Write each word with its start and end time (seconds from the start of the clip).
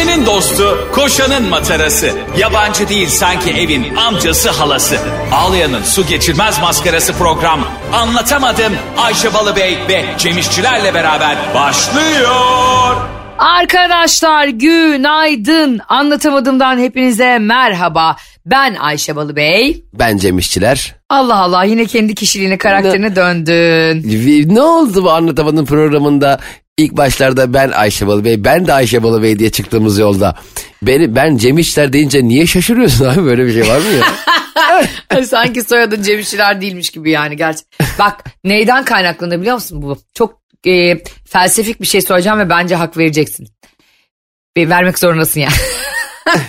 Ayşe'nin 0.00 0.26
dostu, 0.26 0.88
koşanın 0.92 1.48
matarası. 1.48 2.10
Yabancı 2.38 2.88
değil 2.88 3.08
sanki 3.08 3.50
evin 3.50 3.96
amcası 3.96 4.50
halası. 4.50 4.96
Ağlayan'ın 5.32 5.82
su 5.82 6.06
geçirmez 6.06 6.60
maskarası 6.60 7.12
program. 7.12 7.60
Anlatamadım 7.92 8.72
Ayşe 8.98 9.34
Balıbey 9.34 9.78
ve 9.88 10.04
Cemişçilerle 10.18 10.94
beraber 10.94 11.36
başlıyor. 11.54 12.96
Arkadaşlar 13.38 14.48
günaydın. 14.48 15.80
Anlatamadığımdan 15.88 16.78
hepinize 16.78 17.38
merhaba. 17.38 18.16
Ben 18.46 18.74
Ayşe 18.74 19.16
Balıbey. 19.16 19.84
Ben 19.92 20.16
Cem 20.16 20.38
İşçiler. 20.38 20.94
Allah 21.08 21.36
Allah 21.36 21.64
yine 21.64 21.86
kendi 21.86 22.14
kişiliğine 22.14 22.58
karakterine 22.58 23.16
döndün. 23.16 24.54
Ne 24.54 24.62
oldu 24.62 25.04
bu 25.04 25.10
anlatamadığım 25.10 25.66
programında? 25.66 26.38
İlk 26.80 26.96
başlarda 26.96 27.54
ben 27.54 27.70
Ayşe 27.70 28.06
Balıbey, 28.06 28.44
ben 28.44 28.66
de 28.66 28.72
Ayşe 28.72 29.02
Balıbey 29.02 29.38
diye 29.38 29.50
çıktığımız 29.50 29.98
yolda. 29.98 30.36
Beni, 30.82 31.16
ben 31.16 31.36
Cem 31.36 31.58
İşçiler 31.58 31.92
deyince 31.92 32.24
niye 32.24 32.46
şaşırıyorsun 32.46 33.04
abi? 33.04 33.24
Böyle 33.24 33.46
bir 33.46 33.52
şey 33.52 33.72
var 33.72 33.78
mı 33.78 33.84
ya? 33.92 35.24
Sanki 35.26 35.62
soyadın 35.62 36.02
Cem 36.02 36.18
İşçiler 36.18 36.60
değilmiş 36.60 36.90
gibi 36.90 37.10
yani 37.10 37.36
gerçi. 37.36 37.60
Bak 37.98 38.24
neyden 38.44 38.84
kaynaklanır 38.84 39.40
biliyor 39.40 39.54
musun 39.54 39.82
bu? 39.82 39.98
Çok 40.14 40.40
e, 40.66 40.98
felsefik 41.28 41.80
bir 41.80 41.86
şey 41.86 42.00
soracağım 42.00 42.38
ve 42.38 42.50
bence 42.50 42.74
hak 42.74 42.96
vereceksin. 42.96 43.48
Ve 44.56 44.68
vermek 44.68 44.98
zorundasın 44.98 45.40
yani. 45.40 45.52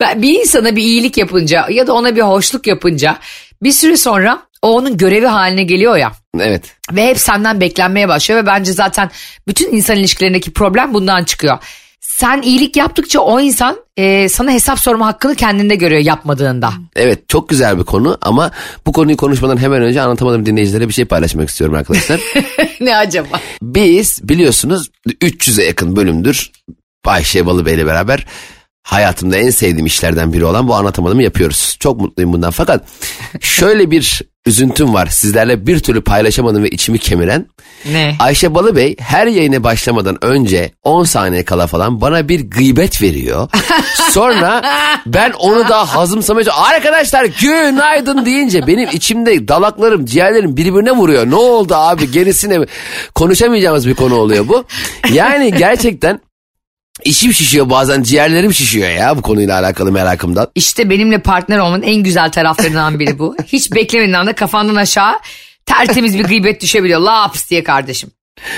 Ben- 0.00 0.22
bir 0.22 0.40
insana 0.40 0.76
bir 0.76 0.82
iyilik 0.82 1.16
yapınca 1.18 1.66
ya 1.70 1.86
da 1.86 1.92
ona 1.92 2.16
bir 2.16 2.22
hoşluk 2.22 2.66
yapınca 2.66 3.18
bir 3.64 3.72
süre 3.72 3.96
sonra 3.96 4.42
o 4.62 4.76
onun 4.76 4.96
görevi 4.96 5.26
haline 5.26 5.62
geliyor 5.62 5.96
ya. 5.96 6.12
evet. 6.40 6.64
Ve 6.92 7.06
hep 7.06 7.18
senden 7.18 7.60
beklenmeye 7.60 8.08
başlıyor 8.08 8.42
ve 8.42 8.46
bence 8.46 8.72
zaten 8.72 9.10
bütün 9.48 9.72
insan 9.72 9.96
ilişkilerindeki 9.96 10.50
problem 10.50 10.94
bundan 10.94 11.24
çıkıyor. 11.24 11.58
Sen 12.00 12.42
iyilik 12.42 12.76
yaptıkça 12.76 13.20
o 13.20 13.40
insan 13.40 13.76
e, 13.96 14.28
sana 14.28 14.52
hesap 14.52 14.80
sorma 14.80 15.06
hakkını 15.06 15.34
kendinde 15.34 15.74
görüyor 15.74 16.00
yapmadığında. 16.00 16.72
Evet 16.96 17.28
çok 17.28 17.48
güzel 17.48 17.78
bir 17.78 17.84
konu 17.84 18.18
ama 18.22 18.50
bu 18.86 18.92
konuyu 18.92 19.16
konuşmadan 19.16 19.56
hemen 19.56 19.82
önce 19.82 20.02
anlatamadığım 20.02 20.46
dinleyicilere 20.46 20.88
bir 20.88 20.94
şey 20.94 21.04
paylaşmak 21.04 21.48
istiyorum 21.48 21.76
arkadaşlar. 21.76 22.20
ne 22.80 22.96
acaba? 22.96 23.40
Biz 23.62 24.28
biliyorsunuz 24.28 24.90
300'e 25.06 25.64
yakın 25.64 25.96
bölümdür 25.96 26.50
Ayşe 27.04 27.46
Balıbey 27.46 27.74
ile 27.74 27.86
beraber 27.86 28.26
hayatımda 28.84 29.36
en 29.36 29.50
sevdiğim 29.50 29.86
işlerden 29.86 30.32
biri 30.32 30.44
olan 30.44 30.68
bu 30.68 30.74
anlatamadığımı 30.74 31.22
yapıyoruz. 31.22 31.76
Çok 31.80 32.00
mutluyum 32.00 32.32
bundan 32.32 32.50
fakat 32.50 32.84
şöyle 33.40 33.90
bir 33.90 34.22
üzüntüm 34.46 34.94
var 34.94 35.06
sizlerle 35.06 35.66
bir 35.66 35.78
türlü 35.78 36.00
paylaşamadım 36.00 36.62
ve 36.62 36.68
içimi 36.70 36.98
kemiren. 36.98 37.46
Ne? 37.92 38.16
Ayşe 38.18 38.54
Balıbey 38.54 38.96
her 38.98 39.26
yayına 39.26 39.64
başlamadan 39.64 40.24
önce 40.24 40.70
10 40.82 41.04
saniye 41.04 41.44
kala 41.44 41.66
falan 41.66 42.00
bana 42.00 42.28
bir 42.28 42.50
gıybet 42.50 43.02
veriyor. 43.02 43.48
Sonra 44.10 44.62
ben 45.06 45.32
onu 45.32 45.68
da 45.68 45.94
hazımsamaya 45.94 46.52
Arkadaşlar 46.52 47.24
günaydın 47.24 48.26
deyince 48.26 48.66
benim 48.66 48.88
içimde 48.92 49.48
dalaklarım 49.48 50.06
ciğerlerim 50.06 50.56
birbirine 50.56 50.92
vuruyor. 50.92 51.30
Ne 51.30 51.34
oldu 51.34 51.74
abi 51.74 52.10
gerisine 52.10 52.66
konuşamayacağımız 53.14 53.88
bir 53.88 53.94
konu 53.94 54.14
oluyor 54.14 54.48
bu. 54.48 54.64
Yani 55.12 55.54
gerçekten 55.58 56.20
içim 57.04 57.34
şişiyor 57.34 57.70
bazen 57.70 58.02
ciğerlerim 58.02 58.54
şişiyor 58.54 58.90
ya 58.90 59.16
bu 59.16 59.22
konuyla 59.22 59.60
alakalı 59.60 59.92
merakımdan. 59.92 60.50
İşte 60.54 60.90
benimle 60.90 61.18
partner 61.18 61.58
olmanın 61.58 61.82
en 61.82 61.96
güzel 61.96 62.30
taraflarından 62.30 62.98
biri 62.98 63.18
bu. 63.18 63.36
Hiç 63.46 63.72
beklemediğin 63.72 64.16
anda 64.16 64.32
kafandan 64.32 64.74
aşağı 64.74 65.18
tertemiz 65.66 66.18
bir 66.18 66.24
gıybet 66.24 66.62
düşebiliyor. 66.62 67.00
Laps 67.00 67.50
diye 67.50 67.64
kardeşim. 67.64 68.10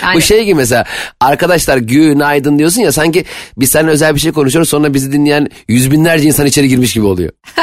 Yani, 0.03 0.17
Bu 0.17 0.21
şey 0.21 0.45
gibi 0.45 0.55
mesela 0.55 0.85
arkadaşlar 1.21 1.77
günaydın 1.77 2.59
diyorsun 2.59 2.81
ya 2.81 2.93
sanki 2.93 3.25
biz 3.57 3.71
seninle 3.71 3.91
özel 3.91 4.15
bir 4.15 4.21
şey 4.21 4.33
konuşuyoruz 4.33 4.69
sonra 4.69 4.95
bizi 4.95 5.13
dinleyen 5.13 5.49
yüz 5.69 5.91
binlerce 5.91 6.29
insan 6.29 6.47
içeri 6.47 6.69
girmiş 6.69 6.93
gibi 6.93 7.07
oluyor. 7.07 7.33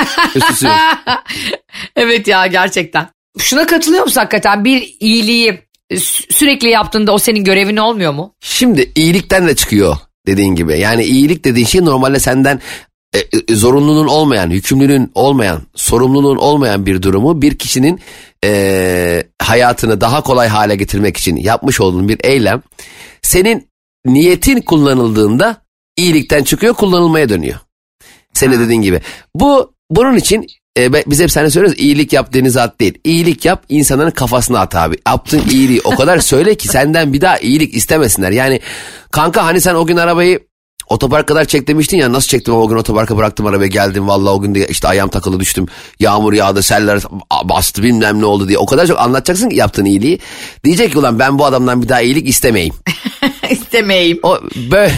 Evet 1.95 2.27
ya 2.27 2.47
gerçekten. 2.47 3.07
Şuna 3.39 3.65
katılıyor 3.65 4.03
musun 4.03 4.21
hakikaten? 4.21 4.65
Bir 4.65 4.95
iyiliği 4.99 5.59
sü- 5.91 6.33
sürekli 6.33 6.69
yaptığında 6.69 7.11
o 7.11 7.17
senin 7.17 7.43
görevin 7.43 7.77
olmuyor 7.77 8.13
mu? 8.13 8.35
Şimdi 8.41 8.91
iyilikten 8.95 9.47
de 9.47 9.55
çıkıyor 9.55 9.97
dediğin 10.27 10.55
gibi. 10.55 10.79
Yani 10.79 11.03
iyilik 11.03 11.45
dediğin 11.45 11.65
şey 11.65 11.85
normalde 11.85 12.19
senden 12.19 12.61
e, 13.13 13.19
e, 13.19 13.55
zorunluluğun 13.55 14.07
olmayan, 14.07 14.49
yükümlülüğün 14.49 15.11
olmayan, 15.15 15.61
sorumluluğun 15.75 16.37
olmayan 16.37 16.85
bir 16.85 17.01
durumu 17.01 17.41
bir 17.41 17.57
kişinin 17.57 17.99
e, 18.45 19.23
hayatını 19.41 20.01
daha 20.01 20.21
kolay 20.21 20.47
hale 20.47 20.75
getirmek 20.75 21.17
için 21.17 21.35
yapmış 21.35 21.81
olduğun 21.81 22.09
bir 22.09 22.19
eylem 22.23 22.61
senin 23.21 23.67
niyetin 24.05 24.61
kullanıldığında 24.61 25.61
iyilikten 25.97 26.43
çıkıyor 26.43 26.73
kullanılmaya 26.73 27.29
dönüyor. 27.29 27.59
Senin 28.33 28.59
dediğin 28.59 28.81
gibi. 28.81 29.01
Bu 29.35 29.73
bunun 29.91 30.15
için 30.15 30.47
e, 30.77 30.93
biz 30.93 31.19
hep 31.19 31.31
sana 31.31 31.49
söylüyoruz 31.49 31.79
iyilik 31.79 32.13
yap 32.13 32.33
denize 32.33 32.61
at 32.61 32.79
değil. 32.79 32.97
İyilik 33.03 33.45
yap 33.45 33.63
insanların 33.69 34.11
kafasına 34.11 34.59
at 34.59 34.75
abi. 34.75 34.95
Yaptığın 35.07 35.49
iyiliği 35.49 35.81
o 35.83 35.95
kadar 35.95 36.19
söyle 36.19 36.55
ki 36.55 36.67
senden 36.67 37.13
bir 37.13 37.21
daha 37.21 37.37
iyilik 37.37 37.75
istemesinler. 37.75 38.31
Yani 38.31 38.59
kanka 39.11 39.45
hani 39.45 39.61
sen 39.61 39.75
o 39.75 39.85
gün 39.85 39.97
arabayı 39.97 40.39
otopark 40.89 41.27
kadar 41.27 41.45
çek 41.45 41.67
demiştin 41.67 41.97
ya 41.97 42.13
nasıl 42.13 42.27
çektim 42.27 42.53
ama 42.53 42.63
o 42.63 42.67
gün 42.67 42.75
otoparka 42.75 43.17
bıraktım 43.17 43.45
arabayı 43.45 43.71
geldim. 43.71 44.07
Vallahi 44.07 44.33
o 44.33 44.41
gün 44.41 44.55
de 44.55 44.67
işte 44.67 44.87
ayağım 44.87 45.09
takılı 45.09 45.39
düştüm. 45.39 45.65
Yağmur 45.99 46.33
yağdı 46.33 46.63
seller 46.63 46.99
bastı 47.43 47.83
bilmem 47.83 48.21
ne 48.21 48.25
oldu 48.25 48.47
diye. 48.47 48.57
O 48.57 48.65
kadar 48.65 48.87
çok 48.87 48.99
anlatacaksın 48.99 49.49
ki 49.49 49.55
yaptığın 49.55 49.85
iyiliği. 49.85 50.19
Diyecek 50.63 50.91
ki 50.91 50.97
ulan 50.99 51.19
ben 51.19 51.39
bu 51.39 51.45
adamdan 51.45 51.81
bir 51.81 51.89
daha 51.89 52.01
iyilik 52.01 52.29
istemeyeyim. 52.29 52.75
İstemeyeyim. 53.49 54.19
O 54.23 54.35
bö- 54.35 54.91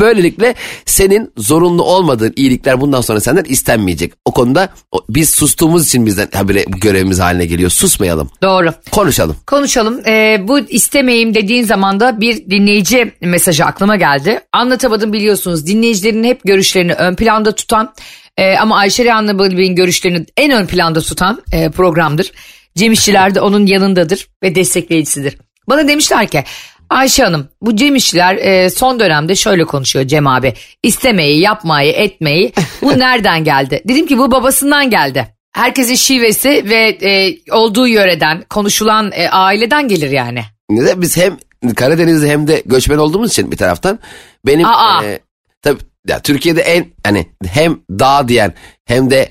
böylelikle 0.00 0.54
senin 0.86 1.32
zorunlu 1.36 1.82
olmadığın 1.82 2.32
iyilikler 2.36 2.80
bundan 2.80 3.00
sonra 3.00 3.20
senden 3.20 3.44
istenmeyecek. 3.44 4.12
O 4.24 4.32
konuda 4.32 4.68
biz 5.08 5.30
sustuğumuz 5.30 5.86
için 5.86 6.06
bizden 6.06 6.28
habire 6.34 6.64
görevimiz 6.68 7.20
haline 7.20 7.46
geliyor. 7.46 7.70
Susmayalım. 7.70 8.30
Doğru. 8.42 8.72
Konuşalım. 8.90 9.36
Konuşalım. 9.46 10.00
Ee, 10.06 10.40
bu 10.48 10.58
istemeyim 10.58 11.34
dediğin 11.34 11.64
zaman 11.64 12.00
da 12.00 12.20
bir 12.20 12.50
dinleyici 12.50 13.12
mesajı 13.20 13.64
aklıma 13.64 13.96
geldi. 13.96 14.40
Anlatamadım 14.52 15.12
biliyorsunuz 15.12 15.66
dinleyicilerin 15.66 16.24
hep 16.24 16.40
görüşlerini 16.44 16.92
ön 16.92 17.14
planda 17.14 17.54
tutan 17.54 17.94
e, 18.36 18.56
ama 18.56 18.76
Ayşe 18.76 19.04
Rehan'la 19.04 19.38
Bey'in 19.38 19.76
görüşlerini 19.76 20.26
en 20.36 20.50
ön 20.50 20.66
planda 20.66 21.00
tutan 21.00 21.42
e, 21.52 21.70
programdır. 21.70 22.32
Cem 22.76 22.92
İşçiler 22.92 23.34
de 23.34 23.40
onun 23.40 23.66
yanındadır 23.66 24.28
ve 24.42 24.54
destekleyicisidir. 24.54 25.36
Bana 25.68 25.88
demişler 25.88 26.28
ki 26.28 26.44
Ayşe 26.92 27.22
Hanım 27.22 27.48
bu 27.60 27.76
Cem 27.76 27.96
İşçiler 27.96 28.36
e, 28.36 28.70
son 28.70 29.00
dönemde 29.00 29.36
şöyle 29.36 29.64
konuşuyor 29.64 30.06
Cem 30.06 30.26
abi. 30.26 30.54
İstemeyi, 30.82 31.40
yapmayı, 31.40 31.92
etmeyi 31.92 32.52
bu 32.82 32.88
nereden 32.98 33.44
geldi? 33.44 33.82
Dedim 33.88 34.06
ki 34.06 34.18
bu 34.18 34.30
babasından 34.30 34.90
geldi. 34.90 35.26
Herkesin 35.52 35.94
şivesi 35.94 36.48
ve 36.48 36.98
e, 37.02 37.36
olduğu 37.52 37.88
yöreden, 37.88 38.44
konuşulan 38.50 39.12
e, 39.14 39.28
aileden 39.28 39.88
gelir 39.88 40.10
yani. 40.10 40.42
Neden? 40.70 41.02
Biz 41.02 41.16
hem 41.16 41.36
Karadeniz'de 41.74 42.28
hem 42.28 42.48
de 42.48 42.62
göçmen 42.66 42.98
olduğumuz 42.98 43.30
için 43.30 43.52
bir 43.52 43.56
taraftan 43.56 43.98
benim 44.46 44.66
Aa. 44.66 45.04
e, 45.04 45.20
tabii 45.62 45.80
ya 46.08 46.20
Türkiye'de 46.22 46.60
en 46.60 46.86
hani 47.04 47.26
hem 47.46 47.80
dağ 47.90 48.28
diyen 48.28 48.54
hem 48.84 49.10
de 49.10 49.28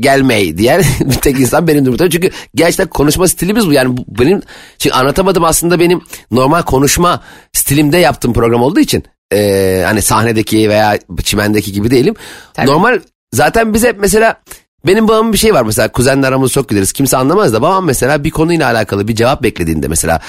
gelmeyi 0.00 0.58
diyen 0.58 0.82
bir 1.00 1.14
tek 1.14 1.40
insan 1.40 1.68
benim 1.68 1.84
durumda. 1.84 2.10
Çünkü 2.10 2.30
gerçekten 2.54 2.88
konuşma 2.88 3.28
stilimiz 3.28 3.66
bu. 3.66 3.72
Yani 3.72 3.96
bu 3.96 4.04
benim 4.08 4.42
çünkü 4.78 4.96
anlatamadım 4.96 5.44
aslında 5.44 5.80
benim 5.80 6.00
normal 6.30 6.62
konuşma 6.62 7.22
stilimde 7.52 7.98
yaptığım 7.98 8.32
program 8.32 8.62
olduğu 8.62 8.80
için 8.80 9.04
e, 9.32 9.82
hani 9.86 10.02
sahnedeki 10.02 10.68
veya 10.68 10.98
çimendeki 11.22 11.72
gibi 11.72 11.90
değilim. 11.90 12.14
Tabii. 12.54 12.66
Normal 12.66 13.00
zaten 13.32 13.74
bize 13.74 13.92
mesela 13.98 14.40
benim 14.86 15.08
babamın 15.08 15.32
bir 15.32 15.38
şey 15.38 15.54
var 15.54 15.62
mesela 15.62 15.92
kuzenle 15.92 16.26
aramız 16.26 16.52
çok 16.52 16.68
gideriz 16.68 16.92
kimse 16.92 17.16
anlamaz 17.16 17.52
da 17.52 17.62
babam 17.62 17.84
mesela 17.84 18.24
bir 18.24 18.30
konuyla 18.30 18.70
alakalı 18.70 19.08
bir 19.08 19.14
cevap 19.14 19.42
beklediğinde 19.42 19.88
mesela 19.88 20.20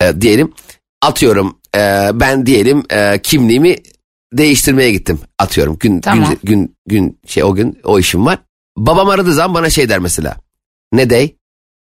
e, 0.00 0.20
diyelim 0.20 0.52
atıyorum 1.02 1.58
e, 1.76 2.10
ben 2.14 2.46
diyelim 2.46 2.82
e, 2.90 3.20
kimliğimi 3.22 3.76
değiştirmeye 4.32 4.92
gittim 4.92 5.20
atıyorum 5.38 5.76
gün 5.80 6.00
Tamam. 6.00 6.28
gün 6.28 6.38
gün 6.44 6.76
gün 6.86 7.18
şey 7.26 7.44
o 7.44 7.54
gün 7.54 7.78
o 7.84 7.98
işim 7.98 8.26
var. 8.26 8.38
Babam 8.76 9.08
aradığı 9.08 9.34
zaman 9.34 9.54
bana 9.54 9.70
şey 9.70 9.88
der 9.88 9.98
mesela. 9.98 10.36
Ne 10.92 11.10
dey? 11.10 11.36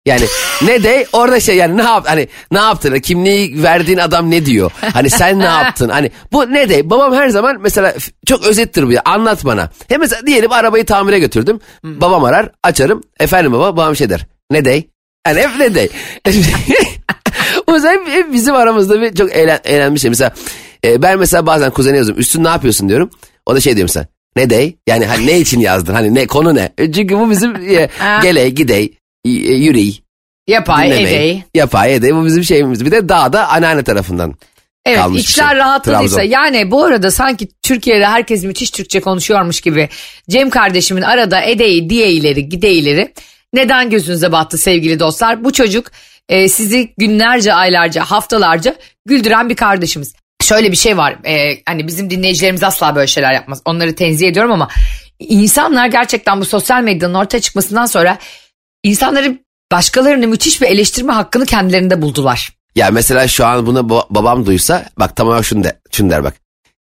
Yani 0.07 0.25
ne 0.63 0.83
dey? 0.83 1.07
Orada 1.13 1.41
şey 1.41 1.57
yani 1.57 1.77
ne 1.77 1.83
yap 1.83 2.05
hani 2.09 2.29
ne 2.51 2.59
yaptın? 2.59 2.99
Kimliği 2.99 3.63
verdiğin 3.63 3.99
adam 3.99 4.31
ne 4.31 4.47
diyor? 4.47 4.71
Hani 4.93 5.11
sen 5.11 5.39
ne 5.39 5.45
yaptın? 5.45 5.89
Hani 5.89 6.11
bu 6.33 6.53
ne 6.53 6.69
dey? 6.69 6.91
Babam 6.91 7.15
her 7.15 7.29
zaman 7.29 7.57
mesela 7.61 7.95
çok 8.27 8.47
özettir 8.47 8.87
bu 8.87 8.93
ya 8.93 9.03
anlat 9.05 9.45
bana. 9.45 9.71
Hem 9.89 10.01
mesela 10.01 10.27
diyelim 10.27 10.53
arabayı 10.53 10.87
tamire 10.87 11.19
götürdüm. 11.19 11.61
Babam 11.85 12.25
arar 12.25 12.51
açarım. 12.63 13.03
Efendim 13.21 13.53
baba 13.53 13.77
babam 13.77 13.97
şey 13.97 14.11
der. 14.11 14.27
Ne 14.51 14.65
dey? 14.65 14.89
Yani 15.27 15.41
hep 15.41 15.51
ne 15.59 15.75
dey? 15.75 15.89
O 17.67 17.75
yüzden 17.75 17.93
hep, 17.93 18.09
hep 18.09 18.33
bizim 18.33 18.55
aramızda 18.55 19.01
bir 19.01 19.15
çok 19.15 19.33
eğlen, 19.33 19.61
eğlenmiş 19.65 20.03
şey. 20.03 20.09
Mesela 20.09 20.33
e, 20.85 21.03
ben 21.03 21.19
mesela 21.19 21.47
bazen 21.47 21.71
kuzene 21.71 21.97
yazıyorum. 21.97 22.21
Üstün 22.21 22.45
ne 22.45 22.49
yapıyorsun 22.49 22.89
diyorum. 22.89 23.11
O 23.47 23.55
da 23.55 23.61
şey 23.61 23.77
diyor 23.77 23.85
mesela 23.85 24.07
ne 24.37 24.51
dey 24.51 24.77
yani 24.87 25.07
hani 25.07 25.27
ne 25.27 25.41
için 25.41 25.61
yazdın 25.61 25.95
hani 25.95 26.15
ne 26.15 26.27
konu 26.27 26.55
ne 26.55 26.73
E, 26.79 26.93
çünkü 26.93 27.19
bu 27.19 27.31
bizim 27.31 27.57
e, 27.57 27.89
gele 28.23 28.49
gidey 28.49 28.95
e, 29.25 29.31
yürey 29.31 30.03
Yapay, 30.49 30.87
dinlemey, 30.87 31.05
edey. 31.05 31.43
Yapay 31.55 31.95
edey 31.95 32.15
bu 32.15 32.25
bizim 32.25 32.45
şeyimiz. 32.45 32.85
Bir 32.85 32.91
de 32.91 33.09
dağda 33.09 33.49
anneanne 33.49 33.85
tarafından. 33.85 34.35
Evet 34.87 34.99
kalmış 34.99 35.23
içler 35.23 35.49
şey. 35.49 35.59
rahatladıysa 35.59 36.17
Trabzon. 36.17 36.31
yani 36.31 36.71
bu 36.71 36.85
arada 36.85 37.11
sanki 37.11 37.49
Türkiye'de 37.63 38.07
herkes 38.07 38.45
müthiş 38.45 38.71
Türkçe 38.71 39.01
konuşuyormuş 39.01 39.61
gibi 39.61 39.89
Cem 40.31 40.51
kardeşimin 40.51 41.03
arada 41.03 41.41
edeyi 41.41 41.91
diyeyleri 41.91 42.49
gideyleri 42.49 43.13
neden 43.53 43.91
gözünüze 43.91 44.33
battı 44.33 44.59
sevgili 44.59 45.01
dostlar 45.01 45.45
bu 45.45 45.53
çocuk 45.53 45.87
e, 46.29 46.49
sizi 46.49 46.95
günlerce 46.99 47.55
aylarca 47.55 48.05
haftalarca 48.05 48.77
güldüren 49.07 49.49
bir 49.49 49.57
kardeşimiz. 49.57 50.15
Şöyle 50.49 50.73
bir 50.73 50.77
şey 50.77 50.97
var 50.97 51.17
e, 51.25 51.63
hani 51.67 51.87
bizim 51.87 52.11
dinleyicilerimiz 52.11 52.63
asla 52.63 52.95
böyle 52.95 53.07
şeyler 53.07 53.33
yapmaz 53.33 53.63
onları 53.65 53.95
tenzih 53.95 54.29
ediyorum 54.29 54.53
ama 54.53 54.69
insanlar 55.19 55.87
gerçekten 55.87 56.41
bu 56.41 56.45
sosyal 56.45 56.83
medyanın 56.83 57.15
ortaya 57.15 57.41
çıkmasından 57.41 57.87
sonra 57.87 58.19
insanların 58.83 59.41
başkalarını 59.73 60.27
müthiş 60.27 60.61
bir 60.61 60.67
eleştirme 60.67 61.13
hakkını 61.13 61.47
kendilerinde 61.47 62.03
buldular. 62.03 62.53
Ya 62.75 62.91
mesela 62.91 63.29
şu 63.29 63.47
an 63.47 63.67
bunu 63.67 63.79
ba- 63.79 64.07
babam 64.11 64.47
duysa 64.47 64.85
bak 64.99 65.17
tamamen 65.17 65.43
şunu, 65.43 65.65
de, 65.65 65.81
şunu 65.93 66.11
der 66.11 66.25
bak. 66.25 66.35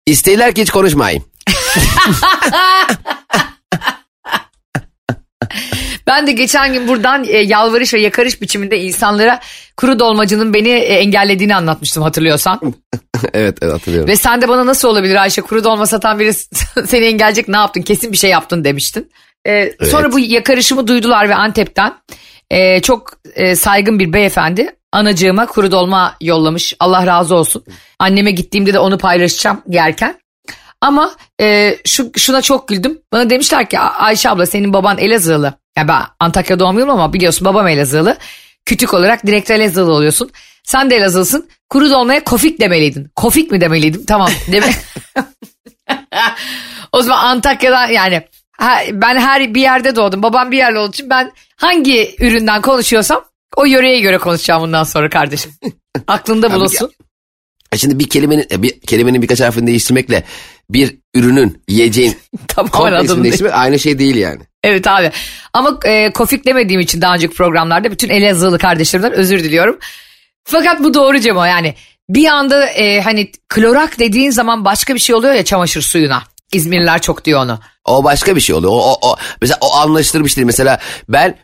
İsteyler 0.06 0.54
ki 0.54 0.62
hiç 0.62 0.70
konuşmayayım. 0.70 1.24
Ben 6.10 6.26
de 6.26 6.32
geçen 6.32 6.72
gün 6.72 6.88
buradan 6.88 7.24
e, 7.24 7.38
yalvarış 7.38 7.94
ve 7.94 8.00
yakarış 8.00 8.42
biçiminde 8.42 8.80
insanlara 8.80 9.40
kuru 9.76 9.98
dolmacının 9.98 10.54
beni 10.54 10.68
e, 10.68 10.94
engellediğini 10.94 11.54
anlatmıştım 11.56 12.02
hatırlıyorsan. 12.02 12.60
evet 13.34 13.58
evet 13.62 13.72
hatırlıyorum. 13.74 14.08
ve 14.08 14.16
sen 14.16 14.42
de 14.42 14.48
bana 14.48 14.66
nasıl 14.66 14.88
olabilir 14.88 15.16
Ayşe 15.22 15.42
kuru 15.42 15.64
dolma 15.64 15.86
satan 15.86 16.18
biri 16.18 16.34
seni 16.86 17.04
engelleyecek 17.04 17.48
ne 17.48 17.56
yaptın 17.56 17.82
kesin 17.82 18.12
bir 18.12 18.16
şey 18.16 18.30
yaptın 18.30 18.64
demiştin. 18.64 19.10
E, 19.46 19.72
Sonra 19.86 20.12
bu 20.12 20.18
yakarışımı 20.18 20.86
duydular 20.86 21.28
ve 21.28 21.34
Antep'ten 21.34 21.94
e, 22.50 22.82
çok 22.82 23.10
e, 23.34 23.56
saygın 23.56 23.98
bir 23.98 24.12
beyefendi 24.12 24.70
anacığıma 24.92 25.46
kuru 25.46 25.72
dolma 25.72 26.16
yollamış 26.20 26.74
Allah 26.80 27.06
razı 27.06 27.34
olsun. 27.34 27.64
Anneme 27.98 28.30
gittiğimde 28.30 28.72
de 28.72 28.78
onu 28.78 28.98
paylaşacağım 28.98 29.62
yerken. 29.68 30.20
Ama 30.80 31.10
e, 31.40 31.76
şu 31.86 32.10
şuna 32.18 32.42
çok 32.42 32.68
güldüm. 32.68 32.98
Bana 33.12 33.30
demişler 33.30 33.68
ki 33.68 33.78
"A- 33.78 33.94
Ayşe 33.98 34.30
abla 34.30 34.46
senin 34.46 34.72
baban 34.72 34.98
Elazığlı. 34.98 35.54
Ya 35.76 35.88
ben 35.88 36.02
Antakya 36.20 36.58
doğumluyum 36.58 36.90
ama 36.90 37.12
biliyorsun 37.12 37.44
babam 37.44 37.68
Elazığlı. 37.68 38.16
Kütük 38.64 38.94
olarak 38.94 39.26
direkt 39.26 39.50
Elazığlı 39.50 39.92
oluyorsun. 39.92 40.30
Sen 40.64 40.90
de 40.90 40.96
Elazığlısın. 40.96 41.48
Kuru 41.68 41.90
dolmaya 41.90 42.24
kofik 42.24 42.60
demeliydin. 42.60 43.10
Kofik 43.16 43.50
mi 43.50 43.60
demeliydim? 43.60 44.04
Tamam. 44.06 44.30
Deme 44.52 44.70
o 46.92 47.02
zaman 47.02 47.24
Antakya'dan 47.24 47.88
yani 47.88 48.22
ben 48.92 49.18
her 49.18 49.54
bir 49.54 49.60
yerde 49.60 49.96
doğdum. 49.96 50.22
Babam 50.22 50.50
bir 50.50 50.56
yerli 50.56 50.78
olduğu 50.78 50.92
için 50.92 51.10
ben 51.10 51.32
hangi 51.56 52.14
üründen 52.20 52.62
konuşuyorsam 52.62 53.24
o 53.56 53.64
yöreye 53.64 54.00
göre 54.00 54.18
konuşacağım 54.18 54.62
bundan 54.62 54.84
sonra 54.84 55.08
kardeşim. 55.08 55.52
Aklında 56.06 56.52
bulunsun. 56.52 56.92
E 57.72 57.78
Şimdi 57.78 57.98
bir 57.98 58.08
kelimenin 58.08 58.46
e, 58.50 58.62
bir 58.62 58.80
kelimenin 58.80 59.22
birkaç 59.22 59.40
harfini 59.40 59.66
değiştirmekle 59.66 60.24
bir 60.72 60.98
ürünün 61.14 61.62
yiyeceğin 61.68 62.16
Tamamen 62.48 63.06
komple 63.06 63.22
değiştirmek 63.22 63.54
aynı 63.54 63.78
şey 63.78 63.98
değil 63.98 64.16
yani. 64.16 64.40
Evet 64.64 64.86
abi. 64.86 65.10
Ama 65.52 65.78
e, 65.84 66.12
kofik 66.12 66.46
demediğim 66.46 66.80
için 66.80 67.00
daha 67.00 67.14
önceki 67.14 67.34
programlarda 67.34 67.90
bütün 67.90 68.08
Elazığlı 68.08 68.58
kardeşlerimden 68.58 69.12
özür 69.12 69.44
diliyorum. 69.44 69.78
Fakat 70.44 70.82
bu 70.84 70.94
doğru 70.94 71.20
Cemo 71.20 71.44
yani. 71.44 71.74
Bir 72.08 72.26
anda 72.26 72.66
e, 72.66 73.00
hani 73.00 73.30
klorak 73.48 73.98
dediğin 73.98 74.30
zaman 74.30 74.64
başka 74.64 74.94
bir 74.94 75.00
şey 75.00 75.14
oluyor 75.14 75.34
ya 75.34 75.44
çamaşır 75.44 75.82
suyuna. 75.82 76.22
İzmirliler 76.52 77.02
çok 77.02 77.24
diyor 77.24 77.40
onu. 77.42 77.60
O 77.84 78.04
başka 78.04 78.36
bir 78.36 78.40
şey 78.40 78.56
oluyor. 78.56 78.72
O, 78.72 78.76
o, 78.76 79.10
o 79.10 79.16
mesela 79.40 79.58
o 79.60 79.76
anlaşılır 79.76 80.24
bir 80.24 80.28
şey 80.28 80.36
değil. 80.36 80.46
Mesela 80.46 80.78
ben 81.08 81.38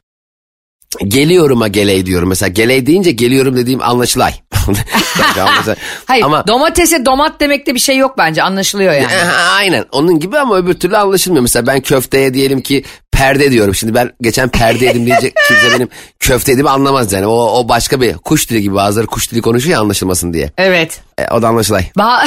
geliyorum'a 1.09 1.69
geley 1.69 2.07
diyorum. 2.07 2.29
Mesela 2.29 2.49
geley 2.49 2.87
deyince 2.87 3.11
geliyorum 3.11 3.57
dediğim 3.57 3.83
anlaşılay. 3.83 4.33
Hayır 6.07 6.25
ama 6.25 6.47
domatese 6.47 7.07
domat 7.07 7.41
demekte 7.41 7.75
bir 7.75 7.81
şey 7.81 7.97
yok 7.97 8.19
bence 8.19 8.43
anlaşılıyor 8.43 8.93
yani. 8.93 9.07
Aynen 9.57 9.85
onun 9.93 10.21
gibi 10.21 10.39
ama 10.39 10.57
öbür 10.57 10.75
türlü 10.75 10.97
anlaşılmıyor. 10.97 11.43
Mesela 11.43 11.67
ben 11.67 11.81
köfteye 11.81 12.35
diyelim 12.35 12.61
ki 12.61 12.85
perde 13.13 13.51
diyorum. 13.51 13.75
Şimdi 13.75 13.95
ben 13.95 14.13
geçen 14.21 14.49
perde 14.49 14.85
yedim 14.85 15.07
diyecek 15.07 15.35
kimse 15.49 15.73
benim 15.75 15.89
köfte 16.21 16.53
yediğimi 16.53 16.71
anlamaz 16.71 17.13
yani. 17.13 17.27
O, 17.27 17.61
o 17.61 17.69
başka 17.69 18.01
bir 18.01 18.15
kuş 18.15 18.51
dili 18.51 18.63
gibi 18.63 18.75
bazıları 18.75 19.07
kuş 19.07 19.33
dili 19.33 19.43
konuşuyor 19.43 19.81
anlaşılmasın 19.81 20.33
diye. 20.33 20.51
Evet. 20.59 21.01
E, 21.19 21.29
o 21.29 21.43
da 21.43 21.49
anlaşılay. 21.49 21.85
Ba 21.99 22.25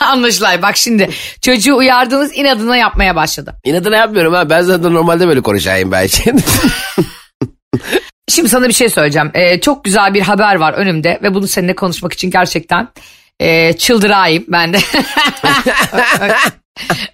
Anlaşılay 0.00 0.62
bak 0.62 0.76
şimdi 0.76 1.10
çocuğu 1.40 1.76
uyardığınız 1.76 2.30
inadına 2.34 2.76
yapmaya 2.76 3.16
başladı. 3.16 3.54
İnadına 3.64 3.96
yapmıyorum 3.96 4.34
ha 4.34 4.50
ben 4.50 4.62
zaten 4.62 4.94
normalde 4.94 5.28
böyle 5.28 5.40
konuşayım 5.40 5.92
belki. 5.92 6.22
Şimdi 6.22 6.42
sana 8.28 8.68
bir 8.68 8.72
şey 8.72 8.88
söyleyeceğim. 8.88 9.30
Ee, 9.34 9.60
çok 9.60 9.84
güzel 9.84 10.14
bir 10.14 10.20
haber 10.20 10.54
var 10.54 10.72
önümde 10.72 11.18
ve 11.22 11.34
bunu 11.34 11.48
seninle 11.48 11.74
konuşmak 11.74 12.12
için 12.12 12.30
gerçekten 12.30 12.88
e, 13.40 13.72
çıldırayım 13.72 14.44
ben 14.48 14.72
de. 14.72 14.78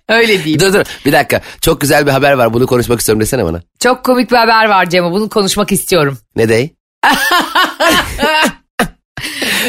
Öyle 0.08 0.44
diyeyim. 0.44 0.60
dur 0.60 0.72
dur 0.72 0.84
bir 1.04 1.12
dakika 1.12 1.40
çok 1.60 1.80
güzel 1.80 2.06
bir 2.06 2.10
haber 2.10 2.32
var 2.32 2.54
bunu 2.54 2.66
konuşmak 2.66 3.00
istiyorum 3.00 3.20
desene 3.20 3.44
bana. 3.44 3.62
Çok 3.80 4.04
komik 4.04 4.30
bir 4.30 4.36
haber 4.36 4.68
var 4.68 4.90
Cemo. 4.90 5.12
Bunu 5.12 5.28
konuşmak 5.28 5.72
istiyorum. 5.72 6.18
Ne 6.36 6.48
dey? 6.48 6.70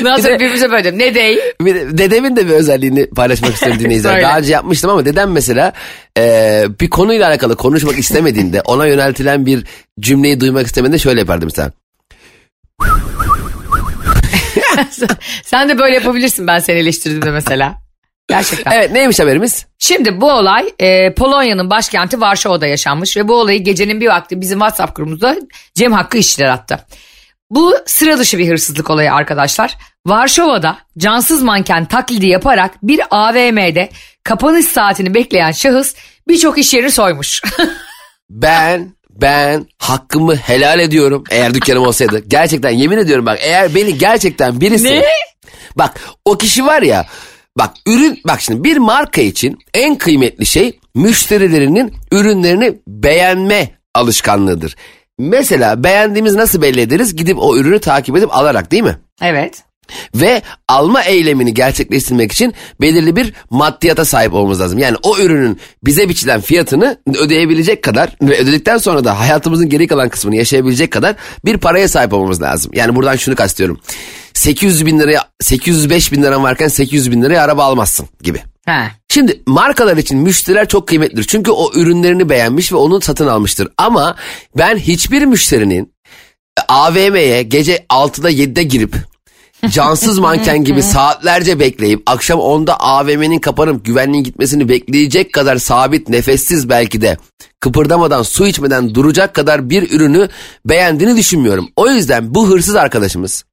Nasıl 0.01 0.29
birbirimize 0.29 0.71
böyle. 0.71 0.97
Ne 0.97 1.15
dey? 1.15 1.39
Bir 1.61 1.75
de 1.75 1.97
dedemin 1.97 2.35
de 2.35 2.47
bir 2.47 2.51
özelliğini 2.51 3.09
paylaşmak 3.09 3.53
istiyorum 3.53 3.79
dinleyiciler. 3.83 4.21
Daha 4.21 4.37
önce 4.37 4.53
yapmıştım 4.53 4.89
ama 4.89 5.05
dedem 5.05 5.31
mesela 5.31 5.73
e, 6.17 6.63
bir 6.79 6.89
konuyla 6.89 7.27
alakalı 7.27 7.55
konuşmak 7.55 7.97
istemediğinde 7.97 8.61
ona 8.61 8.87
yöneltilen 8.87 9.45
bir 9.45 9.63
cümleyi 9.99 10.39
duymak 10.39 10.67
istemediğinde 10.67 10.99
şöyle 10.99 11.19
yapardı 11.19 11.45
mesela. 11.45 11.71
Sen 15.43 15.69
de 15.69 15.79
böyle 15.79 15.95
yapabilirsin 15.95 16.47
ben 16.47 16.59
seni 16.59 16.79
eleştirdiğimde 16.79 17.31
mesela. 17.31 17.75
Gerçekten. 18.27 18.71
Evet 18.71 18.91
neymiş 18.91 19.19
haberimiz? 19.19 19.65
Şimdi 19.79 20.21
bu 20.21 20.31
olay 20.31 20.65
e, 20.79 21.13
Polonya'nın 21.13 21.69
başkenti 21.69 22.21
Varşova'da 22.21 22.67
yaşanmış 22.67 23.17
ve 23.17 23.27
bu 23.27 23.35
olayı 23.35 23.63
gecenin 23.63 24.01
bir 24.01 24.07
vakti 24.07 24.41
bizim 24.41 24.59
WhatsApp 24.59 24.95
grubumuzda 24.95 25.37
Cem 25.75 25.93
Hakkı 25.93 26.17
işçiler 26.17 26.47
attı. 26.49 26.79
Bu 27.49 27.75
sıra 27.85 28.17
dışı 28.17 28.37
bir 28.37 28.49
hırsızlık 28.49 28.89
olayı 28.89 29.13
arkadaşlar. 29.13 29.77
Varşova'da 30.05 30.77
cansız 30.97 31.41
manken 31.43 31.85
taklidi 31.85 32.27
yaparak 32.27 32.83
bir 32.83 33.01
AVM'de 33.11 33.89
kapanış 34.23 34.65
saatini 34.65 35.13
bekleyen 35.13 35.51
şahıs 35.51 35.95
birçok 36.27 36.57
iş 36.57 36.73
yerini 36.73 36.91
soymuş. 36.91 37.41
Ben 38.29 38.95
ben 39.09 39.67
hakkımı 39.77 40.35
helal 40.35 40.79
ediyorum 40.79 41.23
eğer 41.29 41.53
dükkanım 41.53 41.83
olsaydı. 41.83 42.23
Gerçekten 42.27 42.69
yemin 42.69 42.97
ediyorum 42.97 43.25
bak 43.25 43.39
eğer 43.41 43.75
beni 43.75 43.97
gerçekten 43.97 44.61
birisi... 44.61 44.85
Ne? 44.85 45.05
Bak 45.75 45.99
o 46.25 46.37
kişi 46.37 46.65
var 46.65 46.81
ya 46.81 47.05
bak 47.57 47.73
ürün 47.85 48.21
bak 48.27 48.41
şimdi 48.41 48.63
bir 48.63 48.77
marka 48.77 49.21
için 49.21 49.59
en 49.73 49.95
kıymetli 49.95 50.45
şey 50.45 50.79
müşterilerinin 50.95 51.93
ürünlerini 52.11 52.77
beğenme 52.87 53.71
alışkanlığıdır. 53.93 54.75
Mesela 55.19 55.83
beğendiğimiz 55.83 56.35
nasıl 56.35 56.61
belli 56.61 56.81
ederiz? 56.81 57.15
Gidip 57.15 57.37
o 57.39 57.57
ürünü 57.57 57.79
takip 57.79 58.17
edip 58.17 58.35
alarak 58.35 58.71
değil 58.71 58.83
mi? 58.83 58.97
evet. 59.21 59.63
Ve 60.15 60.41
alma 60.67 61.03
eylemini 61.03 61.53
gerçekleştirmek 61.53 62.31
için 62.31 62.53
belirli 62.81 63.15
bir 63.15 63.33
maddiyata 63.49 64.05
sahip 64.05 64.33
olmamız 64.33 64.61
lazım. 64.61 64.79
Yani 64.79 64.97
o 65.03 65.17
ürünün 65.17 65.59
bize 65.83 66.09
biçilen 66.09 66.41
fiyatını 66.41 66.97
ödeyebilecek 67.17 67.83
kadar 67.83 68.09
ve 68.21 68.37
ödedikten 68.37 68.77
sonra 68.77 69.03
da 69.03 69.19
hayatımızın 69.19 69.69
geri 69.69 69.87
kalan 69.87 70.09
kısmını 70.09 70.35
yaşayabilecek 70.35 70.91
kadar 70.91 71.15
bir 71.45 71.57
paraya 71.57 71.87
sahip 71.87 72.13
olmamız 72.13 72.41
lazım. 72.41 72.71
Yani 72.75 72.95
buradan 72.95 73.15
şunu 73.15 73.35
kastediyorum. 73.35 73.79
800 74.33 74.85
bin 74.85 74.99
liraya 74.99 75.21
805 75.41 76.11
bin 76.11 76.23
liran 76.23 76.43
varken 76.43 76.67
800 76.67 77.11
bin 77.11 77.21
liraya 77.21 77.43
araba 77.43 77.63
almazsın 77.63 78.07
gibi. 78.21 78.41
Ha. 78.65 78.91
Şimdi 79.09 79.41
markalar 79.47 79.97
için 79.97 80.17
müşteriler 80.17 80.67
çok 80.67 80.87
kıymetlidir. 80.87 81.23
Çünkü 81.23 81.51
o 81.51 81.71
ürünlerini 81.73 82.29
beğenmiş 82.29 82.71
ve 82.71 82.75
onu 82.75 83.01
satın 83.01 83.27
almıştır. 83.27 83.67
Ama 83.77 84.15
ben 84.57 84.77
hiçbir 84.77 85.25
müşterinin 85.25 85.93
AVM'ye 86.67 87.43
gece 87.43 87.85
6'da 87.89 88.31
7'de 88.31 88.63
girip 88.63 88.95
cansız 89.69 90.19
manken 90.19 90.63
gibi 90.63 90.83
saatlerce 90.83 91.59
bekleyip 91.59 92.03
akşam 92.05 92.39
10'da 92.39 92.79
AVM'nin 92.79 93.39
kapanıp 93.39 93.85
güvenliğin 93.85 94.23
gitmesini 94.23 94.69
bekleyecek 94.69 95.33
kadar 95.33 95.57
sabit 95.57 96.09
nefessiz 96.09 96.69
belki 96.69 97.01
de 97.01 97.17
kıpırdamadan 97.59 98.23
su 98.23 98.47
içmeden 98.47 98.95
duracak 98.95 99.33
kadar 99.33 99.69
bir 99.69 99.91
ürünü 99.91 100.29
beğendiğini 100.65 101.17
düşünmüyorum. 101.17 101.69
O 101.75 101.89
yüzden 101.89 102.35
bu 102.35 102.49
hırsız 102.49 102.75
arkadaşımız 102.75 103.45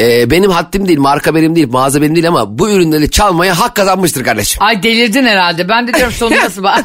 e, 0.00 0.30
benim 0.30 0.50
haddim 0.50 0.88
değil 0.88 0.98
marka 0.98 1.34
benim 1.34 1.56
değil 1.56 1.68
mağaza 1.68 2.02
benim 2.02 2.14
değil 2.14 2.28
ama 2.28 2.58
bu 2.58 2.70
ürünleri 2.70 3.10
çalmaya 3.10 3.58
hak 3.60 3.74
kazanmıştır 3.74 4.24
kardeşim. 4.24 4.62
Ay 4.62 4.82
delirdin 4.82 5.26
herhalde. 5.26 5.68
Ben 5.68 5.88
de 5.88 5.94
diyorum 5.94 6.12
sonu 6.12 6.34
nasıl 6.44 6.62
bak. 6.62 6.84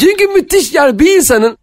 Çünkü 0.00 0.26
müthiş 0.26 0.72
yani 0.72 0.98
bir 0.98 1.16
insanın 1.16 1.58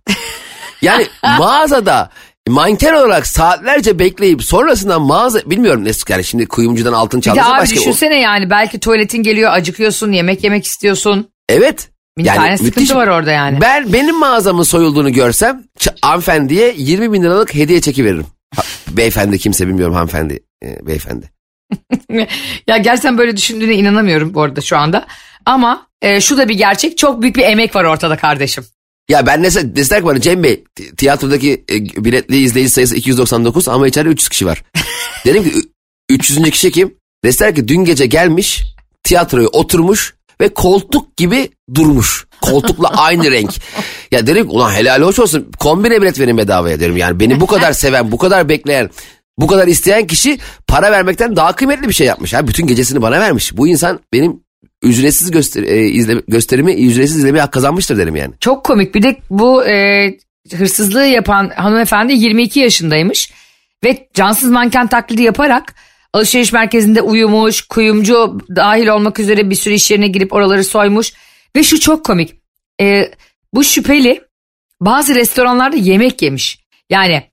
yani 0.82 1.08
mağazada 1.40 2.10
manken 2.48 2.94
olarak 2.94 3.28
saatlerce 3.28 4.00
bekleyip 4.00 4.44
sonrasında 4.44 5.00
mağaza 5.00 5.40
bilmiyorum 5.46 5.86
ne 5.86 5.92
yani 6.10 6.24
şimdi 6.24 6.46
kuyumcudan 6.46 6.94
altın 6.94 7.18
Bir 7.18 7.22
de 7.22 7.25
çaldıysa 7.25 7.52
abi 7.54 7.62
başka 7.62 7.75
o. 7.75 7.80
düşünsene 7.80 8.20
yani 8.20 8.50
belki 8.50 8.80
tuvaletin 8.80 9.24
geliyor 9.24 9.52
acıkıyorsun 9.52 10.12
yemek 10.12 10.44
yemek 10.44 10.66
istiyorsun. 10.66 11.28
Evet. 11.50 11.90
Bir 12.18 12.25
tane 12.25 12.58
sıkıntı 12.58 12.96
var 12.96 13.08
orada 13.08 13.32
yani. 13.32 13.62
Ben 13.62 13.94
benim 13.94 14.20
mağazamın 14.20 14.63
soyulduğunu 14.63 15.13
görsem 15.13 15.63
hanımefendiye 16.02 16.74
20 16.78 17.13
bin 17.13 17.24
liralık 17.24 17.56
hediye 17.56 17.82
çeki 17.82 18.06
veririm. 18.06 18.25
Ha, 18.55 18.63
beyefendi 18.89 19.39
kimse 19.39 19.67
bilmiyorum 19.67 19.95
hanımefendi 19.95 20.39
e, 20.63 20.88
beyefendi. 20.88 21.29
ya 22.67 22.77
gerçekten 22.77 23.17
böyle 23.17 23.38
düşündüğüne 23.38 23.74
inanamıyorum 23.74 24.33
bu 24.33 24.41
arada 24.41 24.62
şu 24.62 24.77
anda. 24.77 25.07
Ama 25.45 25.88
e, 26.01 26.22
şu 26.22 26.38
da 26.38 26.50
bir 26.50 26.53
gerçek 26.53 26.98
çok 26.98 27.22
büyük 27.22 27.36
bir 27.36 27.43
emek 27.43 27.75
var 27.75 27.83
ortada 27.83 28.17
kardeşim. 28.17 28.65
Ya 29.10 29.25
ben 29.25 29.43
ne 29.43 29.75
deseler 29.75 30.01
ki 30.01 30.07
bana 30.07 30.22
Cem 30.22 30.43
Bey 30.43 30.63
tiyatrodaki 30.98 31.65
e, 31.69 32.05
biletli 32.05 32.38
izleyici 32.38 32.72
sayısı 32.72 32.95
299 32.95 33.67
ama 33.67 33.88
içeride 33.88 34.10
300 34.10 34.29
kişi 34.29 34.45
var. 34.45 34.63
Dedim 35.25 35.43
ki 35.43 35.51
300. 36.10 36.50
kişi 36.50 36.72
kim? 36.72 36.95
Deseler 37.24 37.55
ki 37.55 37.67
dün 37.67 37.86
gece 37.86 38.05
gelmiş 38.05 38.63
tiyatroya 39.03 39.48
oturmuş 39.48 40.15
ve 40.41 40.50
koltuk 40.50 41.17
gibi 41.17 41.50
durmuş. 41.75 42.27
Koltukla 42.43 42.88
aynı 42.88 43.31
renk. 43.31 43.51
Ya 44.12 44.27
derim 44.27 44.50
ulan 44.50 44.71
helal 44.71 45.01
hoş 45.01 45.19
olsun 45.19 45.51
kombine 45.59 46.01
bilet 46.01 46.19
verin 46.19 46.38
bedavaya 46.38 46.79
derim. 46.79 46.97
Yani 46.97 47.19
beni 47.19 47.41
bu 47.41 47.47
kadar 47.47 47.73
seven 47.73 48.12
bu 48.12 48.17
kadar 48.17 48.50
bekleyen 48.50 48.89
bu 49.38 49.47
kadar 49.47 49.67
isteyen 49.67 50.07
kişi 50.07 50.39
para 50.67 50.91
vermekten 50.91 51.35
daha 51.35 51.55
kıymetli 51.55 51.88
bir 51.88 51.93
şey 51.93 52.07
yapmış. 52.07 52.33
Ha, 52.33 52.47
bütün 52.47 52.67
gecesini 52.67 53.01
bana 53.01 53.19
vermiş. 53.19 53.57
Bu 53.57 53.67
insan 53.67 54.00
benim 54.13 54.39
ücretsiz 54.81 55.31
göster 55.31 55.63
e, 55.63 55.88
izle, 55.88 56.21
gösterimi 56.27 56.73
ücretsiz 56.73 57.17
izlemeye 57.17 57.41
hak 57.41 57.51
kazanmıştır 57.51 57.97
derim 57.97 58.15
yani. 58.15 58.33
Çok 58.39 58.63
komik 58.63 58.95
bir 58.95 59.03
de 59.03 59.17
bu 59.29 59.65
e, 59.65 60.09
hırsızlığı 60.57 61.05
yapan 61.05 61.50
hanımefendi 61.55 62.13
22 62.13 62.59
yaşındaymış 62.59 63.31
ve 63.83 64.07
cansız 64.13 64.50
manken 64.50 64.88
taklidi 64.88 65.21
yaparak 65.21 65.75
alışveriş 66.13 66.53
merkezinde 66.53 67.01
uyumuş, 67.01 67.62
kuyumcu 67.62 68.38
dahil 68.55 68.88
olmak 68.88 69.19
üzere 69.19 69.50
bir 69.50 69.55
sürü 69.55 69.73
iş 69.73 69.91
yerine 69.91 70.07
girip 70.07 70.33
oraları 70.33 70.63
soymuş 70.63 71.13
ve 71.55 71.63
şu 71.63 71.79
çok 71.79 72.05
komik. 72.05 72.36
E, 72.81 73.12
bu 73.53 73.63
şüpheli 73.63 74.24
bazı 74.81 75.15
restoranlarda 75.15 75.75
yemek 75.75 76.22
yemiş. 76.22 76.60
Yani 76.89 77.31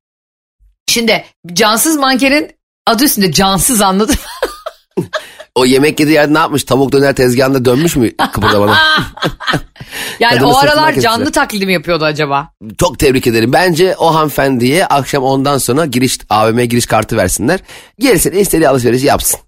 şimdi 0.88 1.24
cansız 1.52 1.96
mankenin 1.96 2.50
adı 2.86 3.04
üstünde 3.04 3.32
cansız 3.32 3.80
anladın 3.80 4.14
mı? 4.14 5.08
O 5.54 5.64
yemek 5.64 6.00
yediği 6.00 6.14
yerde 6.14 6.34
ne 6.34 6.38
yapmış? 6.38 6.64
Tavuk 6.64 6.92
döner 6.92 7.14
tezgahında 7.14 7.64
dönmüş 7.64 7.96
mü 7.96 8.16
kıpırdamadan? 8.16 8.76
yani 10.20 10.34
Kadını 10.34 10.48
o 10.48 10.58
aralar 10.58 10.92
canlı 10.92 11.24
kestiler. 11.24 11.32
taklidi 11.32 11.66
mi 11.66 11.72
yapıyordu 11.72 12.04
acaba? 12.04 12.50
Çok 12.78 12.98
tebrik 12.98 13.26
ederim. 13.26 13.52
Bence 13.52 13.96
o 13.98 14.14
hanımefendiye 14.14 14.86
akşam 14.86 15.22
ondan 15.22 15.58
sonra 15.58 15.86
giriş 15.86 16.18
AVM 16.30 16.60
giriş 16.60 16.86
kartı 16.86 17.16
versinler. 17.16 17.60
Gerisini 17.98 18.40
istediği 18.40 18.68
alışverişi 18.68 19.06
yapsın. 19.06 19.40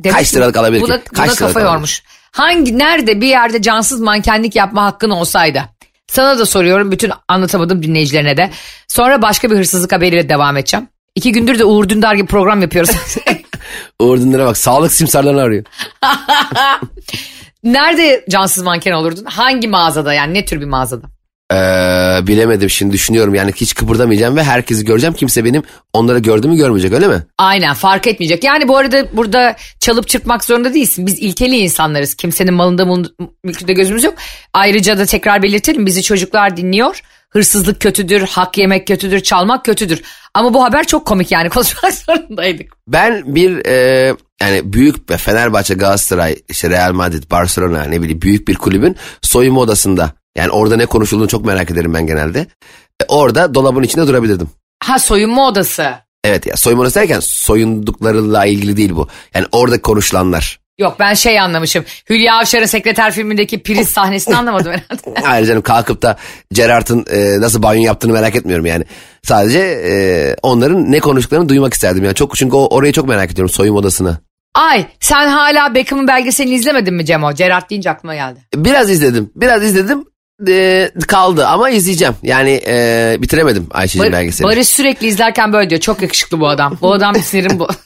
Demek 0.00 0.16
Kaç 0.16 0.34
liralık 0.34 0.56
alabilir 0.56 0.80
bu 0.80 0.86
ki? 0.86 0.92
Kaç 1.14 1.36
liralık 1.36 1.38
kafa 1.38 1.68
alabilir? 1.68 2.02
Hangi 2.32 2.78
nerede 2.78 3.20
bir 3.20 3.26
yerde 3.26 3.62
cansız 3.62 4.00
mankenlik 4.00 4.56
yapma 4.56 4.84
hakkın 4.84 5.10
olsaydı? 5.10 5.62
Sana 6.06 6.38
da 6.38 6.46
soruyorum 6.46 6.90
bütün 6.90 7.12
anlatamadığım 7.28 7.82
dinleyicilerine 7.82 8.36
de. 8.36 8.50
Sonra 8.88 9.22
başka 9.22 9.50
bir 9.50 9.56
hırsızlık 9.56 9.92
haberiyle 9.92 10.28
devam 10.28 10.56
edeceğim. 10.56 10.88
İki 11.14 11.32
gündür 11.32 11.58
de 11.58 11.64
Uğur 11.64 11.88
Dündar 11.88 12.14
gibi 12.14 12.26
program 12.26 12.62
yapıyoruz. 12.62 12.90
Uğur 14.00 14.18
Dündar'a 14.18 14.46
bak 14.46 14.56
sağlık 14.56 14.92
simsarlarını 14.92 15.40
arıyor. 15.40 15.64
Nerede 17.64 18.24
cansız 18.30 18.64
manken 18.64 18.92
olurdun? 18.92 19.24
Hangi 19.24 19.68
mağazada 19.68 20.14
yani 20.14 20.34
ne 20.34 20.44
tür 20.44 20.60
bir 20.60 20.66
mağazada? 20.66 21.06
Ee, 21.52 22.26
bilemedim 22.26 22.70
şimdi 22.70 22.92
düşünüyorum 22.92 23.34
yani 23.34 23.52
hiç 23.56 23.74
kıpırdamayacağım 23.74 24.36
ve 24.36 24.44
herkesi 24.44 24.84
göreceğim. 24.84 25.14
Kimse 25.14 25.44
benim 25.44 25.62
onları 25.92 26.18
gördüğümü 26.18 26.56
görmeyecek 26.56 26.92
öyle 26.92 27.08
mi? 27.08 27.26
Aynen 27.38 27.74
fark 27.74 28.06
etmeyecek. 28.06 28.44
Yani 28.44 28.68
bu 28.68 28.76
arada 28.76 29.16
burada 29.16 29.56
çalıp 29.80 30.08
çırpmak 30.08 30.44
zorunda 30.44 30.74
değilsin. 30.74 31.06
Biz 31.06 31.18
ilkeli 31.18 31.56
insanlarız. 31.56 32.14
Kimsenin 32.14 32.54
malında 32.54 33.08
mülkünde 33.44 33.72
gözümüz 33.72 34.04
yok. 34.04 34.14
Ayrıca 34.52 34.98
da 34.98 35.06
tekrar 35.06 35.42
belirtelim 35.42 35.86
bizi 35.86 36.02
çocuklar 36.02 36.56
dinliyor. 36.56 37.00
Hırsızlık 37.30 37.80
kötüdür, 37.80 38.20
hak 38.20 38.58
yemek 38.58 38.86
kötüdür, 38.86 39.20
çalmak 39.20 39.64
kötüdür. 39.64 40.02
Ama 40.34 40.54
bu 40.54 40.64
haber 40.64 40.86
çok 40.86 41.06
komik 41.06 41.32
yani 41.32 41.48
konuşmak 41.50 41.92
zorundaydık. 41.92 42.72
Ben 42.88 43.34
bir 43.34 43.66
e, 43.66 44.14
yani 44.40 44.72
büyük 44.72 45.18
Fenerbahçe, 45.18 45.74
Galatasaray, 45.74 46.36
işte 46.48 46.70
Real 46.70 46.92
Madrid, 46.92 47.30
Barcelona 47.30 47.84
ne 47.84 48.02
bileyim 48.02 48.22
büyük 48.22 48.48
bir 48.48 48.54
kulübün 48.54 48.96
soyunma 49.22 49.60
odasında 49.60 50.12
yani 50.36 50.50
orada 50.50 50.76
ne 50.76 50.86
konuşulduğunu 50.86 51.28
çok 51.28 51.44
merak 51.44 51.70
ederim 51.70 51.94
ben 51.94 52.06
genelde. 52.06 52.40
E, 53.02 53.04
orada 53.08 53.54
dolabın 53.54 53.82
içinde 53.82 54.06
durabilirdim. 54.06 54.48
Ha 54.82 54.98
soyunma 54.98 55.48
odası. 55.48 55.94
Evet 56.24 56.46
ya 56.46 56.56
soyunma 56.56 56.82
odası 56.82 57.00
derken 57.00 57.20
soyunduklarıyla 57.20 58.46
ilgili 58.46 58.76
değil 58.76 58.96
bu. 58.96 59.08
Yani 59.34 59.46
orada 59.52 59.82
konuşulanlar. 59.82 60.60
Yok 60.78 60.96
ben 60.98 61.14
şey 61.14 61.40
anlamışım. 61.40 61.84
Hülya 62.10 62.34
Avşar'ın 62.34 62.66
sekreter 62.66 63.12
filmindeki 63.12 63.62
priz 63.62 63.88
sahnesini 63.88 64.36
anlamadım 64.36 64.72
herhalde. 64.72 65.20
Hayır 65.26 65.46
canım 65.46 65.62
kalkıp 65.62 66.02
da 66.02 66.16
Gerard'ın 66.52 67.06
e, 67.10 67.40
nasıl 67.40 67.62
banyo 67.62 67.82
yaptığını 67.82 68.12
merak 68.12 68.36
etmiyorum 68.36 68.66
yani. 68.66 68.84
Sadece 69.22 69.58
e, 69.58 69.92
onların 70.42 70.92
ne 70.92 71.00
konuştuklarını 71.00 71.48
duymak 71.48 71.74
isterdim 71.74 72.04
yani. 72.04 72.14
Çok 72.14 72.36
çünkü 72.36 72.56
o, 72.56 72.76
orayı 72.76 72.92
çok 72.92 73.08
merak 73.08 73.32
ediyorum 73.32 73.54
soyunma 73.54 73.80
odasını. 73.80 74.18
Ay 74.54 74.86
sen 75.00 75.28
hala 75.28 75.74
Beckham'ın 75.74 76.08
belgeselini 76.08 76.54
izlemedin 76.54 76.94
mi 76.94 77.04
Cemo? 77.04 77.32
Gerard 77.32 77.70
deyince 77.70 77.90
aklıma 77.90 78.14
geldi. 78.14 78.40
Biraz 78.54 78.90
izledim. 78.90 79.30
Biraz 79.36 79.62
izledim. 79.62 80.04
E, 80.48 80.90
kaldı 81.08 81.46
ama 81.46 81.70
izleyeceğim. 81.70 82.14
Yani 82.22 82.60
e, 82.66 83.16
bitiremedim 83.18 83.66
Ayşe'cim 83.70 84.04
Bar- 84.04 84.12
belgeselini. 84.12 84.52
Barış 84.52 84.68
sürekli 84.68 85.06
izlerken 85.06 85.52
böyle 85.52 85.70
diyor. 85.70 85.80
Çok 85.80 86.02
yakışıklı 86.02 86.40
bu 86.40 86.48
adam. 86.48 86.78
Bu 86.80 86.92
adam 86.92 87.14
sinirim 87.14 87.58
bu. 87.58 87.68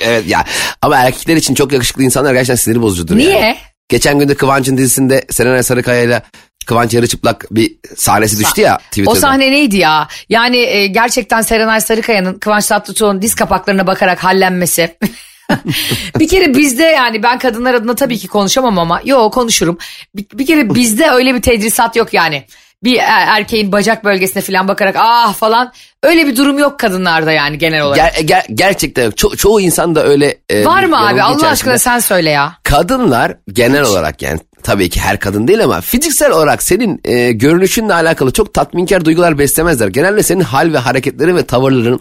Evet 0.00 0.28
ya 0.28 0.44
ama 0.82 0.96
erkekler 0.96 1.36
için 1.36 1.54
çok 1.54 1.72
yakışıklı 1.72 2.02
insanlar 2.02 2.32
gerçekten 2.32 2.54
sinir 2.54 2.82
bozucudur 2.82 3.16
Niye? 3.16 3.30
yani. 3.30 3.56
Geçen 3.88 4.18
gün 4.18 4.28
de 4.28 4.34
Kıvanç'ın 4.34 4.78
dizisinde 4.78 5.24
Serenay 5.30 5.62
Sarıkaya 5.62 6.02
ile 6.02 6.22
Kıvanç 6.66 6.94
yarı 6.94 7.06
çıplak 7.06 7.46
bir 7.50 7.76
sahnesi 7.96 8.38
düştü 8.44 8.60
ya 8.60 8.78
Twitter'da. 8.78 9.10
O 9.10 9.14
sahne 9.14 9.50
neydi 9.50 9.76
ya? 9.76 10.08
Yani 10.28 10.56
e, 10.56 10.86
gerçekten 10.86 11.40
Serenay 11.42 11.80
Sarıkaya'nın 11.80 12.38
Kıvanç 12.38 12.66
Tatlıtuğ'un 12.66 13.22
diz 13.22 13.34
kapaklarına 13.34 13.86
bakarak 13.86 14.24
hallenmesi. 14.24 14.96
bir 16.18 16.28
kere 16.28 16.54
bizde 16.54 16.82
yani 16.84 17.22
ben 17.22 17.38
kadınlar 17.38 17.74
adına 17.74 17.94
tabii 17.94 18.18
ki 18.18 18.28
konuşamam 18.28 18.78
ama 18.78 19.00
yo 19.04 19.30
konuşurum. 19.30 19.78
Bir, 20.16 20.26
bir 20.38 20.46
kere 20.46 20.74
bizde 20.74 21.10
öyle 21.10 21.34
bir 21.34 21.42
tedrisat 21.42 21.96
yok 21.96 22.14
yani. 22.14 22.44
Bir 22.84 22.96
er- 22.98 23.26
erkeğin 23.38 23.72
bacak 23.72 24.04
bölgesine 24.04 24.42
falan 24.42 24.68
bakarak 24.68 24.94
ah 24.98 25.34
falan 25.34 25.72
öyle 26.02 26.26
bir 26.26 26.36
durum 26.36 26.58
yok 26.58 26.78
kadınlarda 26.78 27.32
yani 27.32 27.58
genel 27.58 27.82
olarak. 27.82 28.14
Ger- 28.18 28.26
ger- 28.26 28.54
gerçekten 28.54 29.04
yok. 29.04 29.14
Ço- 29.14 29.36
çoğu 29.36 29.60
insan 29.60 29.94
da 29.94 30.04
öyle. 30.04 30.38
e, 30.50 30.64
Var 30.64 30.84
mı 30.84 31.08
abi 31.08 31.22
Allah 31.22 31.48
aşkına 31.48 31.78
sen 31.78 31.98
söyle 31.98 32.30
ya. 32.30 32.52
Kadınlar 32.62 33.36
genel 33.52 33.82
olarak 33.82 34.22
yani 34.22 34.40
tabii 34.62 34.88
ki 34.90 35.00
her 35.00 35.18
kadın 35.20 35.48
değil 35.48 35.64
ama 35.64 35.80
fiziksel 35.80 36.30
olarak 36.30 36.62
senin 36.62 37.00
e, 37.04 37.32
görünüşünle 37.32 37.94
alakalı 37.94 38.32
çok 38.32 38.54
tatminkar 38.54 39.04
duygular 39.04 39.38
beslemezler. 39.38 39.88
Genelde 39.88 40.22
senin 40.22 40.40
hal 40.40 40.72
ve 40.72 40.78
hareketlerin 40.78 41.36
ve 41.36 41.46
tavırların 41.46 42.00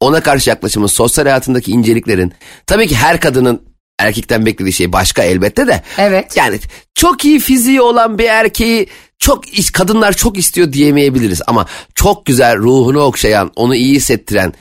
ona 0.00 0.20
karşı 0.20 0.50
yaklaşımın, 0.50 0.86
sosyal 0.86 1.24
hayatındaki 1.24 1.70
inceliklerin. 1.70 2.32
Tabii 2.66 2.88
ki 2.88 2.96
her 2.96 3.20
kadının 3.20 3.62
erkekten 3.98 4.46
beklediği 4.46 4.72
şey 4.72 4.92
başka 4.92 5.22
elbette 5.22 5.66
de. 5.66 5.82
Evet. 5.98 6.36
Yani 6.36 6.58
çok 6.94 7.24
iyi 7.24 7.40
fiziği 7.40 7.80
olan 7.80 8.18
bir 8.18 8.24
erkeği 8.24 8.86
çok 9.18 9.58
iş- 9.58 9.70
kadınlar 9.70 10.12
çok 10.12 10.38
istiyor 10.38 10.72
diyemeyebiliriz 10.72 11.42
ama 11.46 11.66
çok 11.94 12.26
güzel 12.26 12.56
ruhunu 12.58 13.00
okşayan, 13.00 13.52
onu 13.56 13.74
iyi 13.74 13.94
hissettiren 13.94 14.52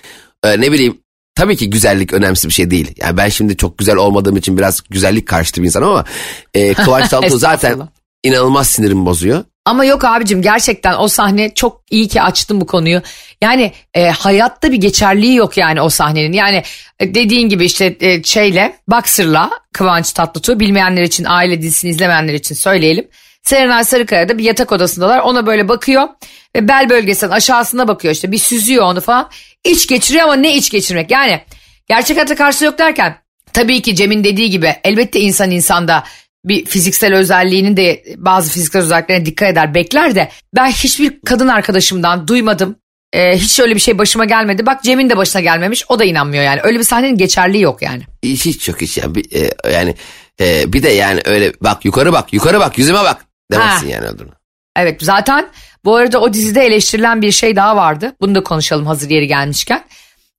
e, 0.44 0.62
ne 0.62 0.72
bileyim 0.72 0.98
tabii 1.36 1.58
ki 1.58 1.70
güzellik 1.70 2.14
önemsiz 2.14 2.48
bir 2.48 2.54
şey 2.54 2.72
değil. 2.72 2.92
Yani 2.98 3.18
ben 3.18 3.30
şimdi 3.30 3.58
çok 3.58 3.78
güzel 3.78 3.96
olmadığım 3.96 4.38
için 4.38 4.58
biraz 4.58 4.82
güzellik 4.90 5.28
karşıtı 5.28 5.62
bir 5.62 5.66
insanım 5.68 5.90
ama 5.90 6.06
e, 6.54 6.74
Kıvanç 6.74 7.10
Tatlıtuğ 7.10 7.38
zaten 7.40 7.80
inanılmaz 8.24 8.68
sinirimi 8.70 9.06
bozuyor. 9.06 9.44
Ama 9.68 9.86
yok 9.86 10.06
abicim 10.06 10.42
gerçekten 10.42 10.96
o 11.00 11.08
sahne 11.08 11.54
çok 11.54 11.82
iyi 11.90 12.08
ki 12.08 12.22
açtın 12.22 12.62
bu 12.62 12.68
konuyu. 12.68 13.02
Yani 13.42 13.72
e, 13.94 14.10
hayatta 14.10 14.72
bir 14.72 14.78
geçerliği 14.78 15.36
yok 15.36 15.58
yani 15.58 15.82
o 15.82 15.90
sahnenin. 15.90 16.34
Yani 16.34 16.64
e, 17.00 17.16
dediğin 17.16 17.50
gibi 17.50 17.66
işte 17.66 17.98
e, 18.00 18.24
şeyle 18.24 18.76
Boxer'la 18.88 19.50
Kıvanç 19.74 20.12
Tatlıtuğ 20.12 20.60
bilmeyenler 20.60 21.02
için 21.02 21.26
aile 21.26 21.62
dizisini 21.62 21.92
izlemeyenler 21.92 22.34
için 22.34 22.56
söyleyelim. 22.56 23.08
Serenay 23.44 23.84
Sarıkaya'da 23.84 24.38
bir 24.38 24.44
yatak 24.44 24.72
odasındalar 24.72 25.20
ona 25.20 25.46
böyle 25.46 25.70
bakıyor 25.70 26.08
ve 26.56 26.68
bel 26.68 26.90
bölgesinin 26.90 27.32
aşağısına 27.32 27.88
bakıyor 27.88 28.14
işte 28.14 28.32
bir 28.32 28.38
süzüyor 28.38 28.86
onu 28.86 29.02
falan. 29.02 29.30
İç 29.64 29.88
geçiriyor 29.88 30.24
ama 30.24 30.36
ne 30.36 30.56
iç 30.56 30.70
geçirmek 30.70 31.12
yani 31.12 31.42
gerçek 31.88 32.18
hayata 32.18 32.36
karşı 32.36 32.66
yok 32.66 32.80
derken 32.80 33.18
tabii 33.54 33.82
ki 33.82 33.96
Cem'in 33.96 34.24
dediği 34.24 34.50
gibi 34.50 34.76
elbette 34.84 35.20
insan 35.20 35.52
insanda 35.52 36.04
bir 36.48 36.66
fiziksel 36.66 37.16
özelliğinin 37.16 37.78
de 37.78 38.04
bazı 38.18 38.52
fiziksel 38.52 38.82
özelliklerine 38.82 39.26
dikkat 39.26 39.52
eder 39.52 39.74
bekler 39.74 40.16
de 40.16 40.30
ben 40.56 40.68
hiçbir 40.68 41.20
kadın 41.26 41.48
arkadaşımdan 41.48 42.28
duymadım. 42.28 42.76
Ee, 43.14 43.38
hiç 43.38 43.60
öyle 43.60 43.76
bir 43.76 43.80
şey 43.80 43.98
başıma 43.98 44.26
gelmedi. 44.26 44.66
Bak 44.66 44.84
Cem'in 44.84 45.10
de 45.10 45.18
başına 45.18 45.42
gelmemiş. 45.42 45.84
O 45.90 46.00
da 46.00 46.04
inanmıyor 46.04 46.44
yani. 46.44 46.60
Öyle 46.64 46.80
bir 46.80 46.84
sahnenin 46.84 47.18
geçerliği 47.18 47.64
yok 47.64 47.82
yani. 47.82 48.04
Hiç, 48.24 48.46
hiç 48.46 48.68
yok 48.68 48.82
hiç 48.82 48.98
yani, 48.98 49.16
bir, 49.16 49.26
e, 49.32 49.52
yani 49.74 49.96
e, 50.40 50.74
bir 50.74 50.84
de 50.84 50.90
yani 50.90 51.22
öyle 51.26 51.54
bak 51.62 51.86
yukarı 51.86 52.14
bak 52.14 52.34
yukarı 52.34 52.60
bak 52.60 52.78
yüzüme 52.78 53.00
bak 53.00 53.26
demezsin 53.52 53.88
Ha. 53.88 53.94
yani 53.94 54.06
öldürme. 54.08 54.32
Evet 54.76 55.02
zaten 55.02 55.50
bu 55.86 55.96
arada 55.96 56.22
o 56.22 56.34
dizide 56.34 56.66
eleştirilen 56.66 57.22
bir 57.22 57.32
şey 57.32 57.56
daha 57.56 57.76
vardı. 57.76 58.16
Bunu 58.22 58.36
da 58.36 58.44
konuşalım 58.44 58.86
hazır 58.86 59.10
yeri 59.10 59.28
gelmişken. 59.28 59.84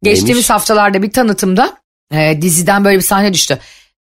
Geçtiğimiz 0.03 0.29
Neymiş? 0.29 0.50
haftalarda 0.50 1.03
bir 1.03 1.11
tanıtımda 1.11 1.77
e, 2.12 2.43
diziden 2.43 2.85
böyle 2.85 2.97
bir 2.97 3.03
sahne 3.03 3.35
düştü. 3.35 3.59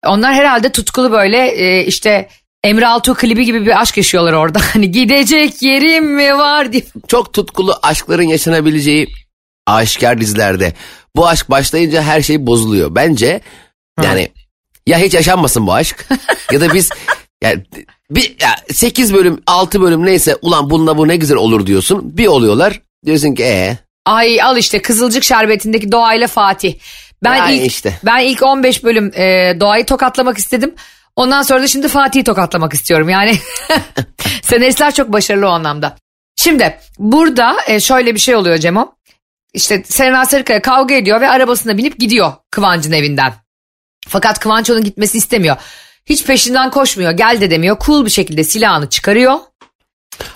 Onlar 0.05 0.33
herhalde 0.33 0.71
tutkulu 0.71 1.11
böyle 1.11 1.47
e, 1.47 1.85
işte 1.85 2.29
Emre 2.63 2.87
Altuğ 2.87 3.13
klibi 3.13 3.45
gibi 3.45 3.65
bir 3.65 3.81
aşk 3.81 3.97
yaşıyorlar 3.97 4.33
orada. 4.33 4.59
Hani 4.73 4.91
gidecek 4.91 5.61
yerim 5.61 6.15
mi 6.15 6.37
var 6.37 6.73
diye. 6.73 6.83
çok 7.07 7.33
tutkulu 7.33 7.79
aşkların 7.83 8.23
yaşanabileceği 8.23 9.07
aşikar 9.67 10.21
dizilerde 10.21 10.73
bu 11.15 11.27
aşk 11.27 11.49
başlayınca 11.49 12.01
her 12.01 12.21
şey 12.21 12.47
bozuluyor. 12.47 12.95
Bence 12.95 13.41
Yani 14.03 14.31
ya 14.87 14.97
hiç 14.97 15.13
yaşanmasın 15.13 15.67
bu 15.67 15.73
aşk 15.73 16.07
ya 16.51 16.61
da 16.61 16.73
biz 16.73 16.89
yani 17.43 17.63
bir 18.11 18.35
ya 18.41 18.55
8 18.73 19.13
bölüm 19.13 19.41
6 19.47 19.81
bölüm 19.81 20.05
neyse 20.05 20.35
ulan 20.41 20.69
bununla 20.69 20.97
bu 20.97 21.07
ne 21.07 21.15
güzel 21.15 21.37
olur 21.37 21.67
diyorsun. 21.67 22.17
Bir 22.17 22.27
oluyorlar 22.27 22.81
diyorsun 23.05 23.35
ki 23.35 23.43
ee 23.43 23.77
Ay 24.05 24.41
al 24.41 24.57
işte 24.57 24.81
Kızılcık 24.81 25.23
Şerbeti'ndeki 25.23 25.91
Doğa 25.91 26.13
ile 26.13 26.27
Fatih. 26.27 26.75
Ben 27.25 27.35
Yani 27.35 27.55
ilk 27.55 27.71
işte. 27.71 27.99
ben 28.05 28.19
ilk 28.19 28.43
15 28.43 28.83
bölüm 28.83 29.11
e, 29.15 29.55
Doğa'yı 29.59 29.85
tokatlamak 29.85 30.37
istedim. 30.37 30.75
Ondan 31.15 31.41
sonra 31.41 31.61
da 31.61 31.67
şimdi 31.67 31.87
Fatih'i 31.87 32.23
tokatlamak 32.23 32.73
istiyorum. 32.73 33.09
Yani 33.09 33.37
senaristler 34.41 34.93
çok 34.93 35.11
başarılı 35.13 35.47
o 35.47 35.49
anlamda. 35.49 35.95
Şimdi 36.35 36.79
burada 36.99 37.55
e, 37.67 37.79
şöyle 37.79 38.15
bir 38.15 38.19
şey 38.19 38.35
oluyor 38.35 38.57
Cemo. 38.57 38.95
İşte 39.53 39.83
Serena 39.83 40.25
Sarıkaya 40.25 40.61
kavga 40.61 40.95
ediyor 40.95 41.21
ve 41.21 41.29
arabasına 41.29 41.77
binip 41.77 41.99
gidiyor 41.99 42.33
Kıvanç'ın 42.51 42.91
evinden. 42.91 43.33
Fakat 44.07 44.39
Kıvanç 44.39 44.69
onun 44.69 44.83
gitmesini 44.83 45.19
istemiyor. 45.19 45.55
Hiç 46.05 46.25
peşinden 46.25 46.69
koşmuyor. 46.71 47.11
Gel 47.11 47.41
de 47.41 47.51
demiyor. 47.51 47.77
Cool 47.85 48.05
bir 48.05 48.09
şekilde 48.09 48.43
silahını 48.43 48.89
çıkarıyor. 48.89 49.39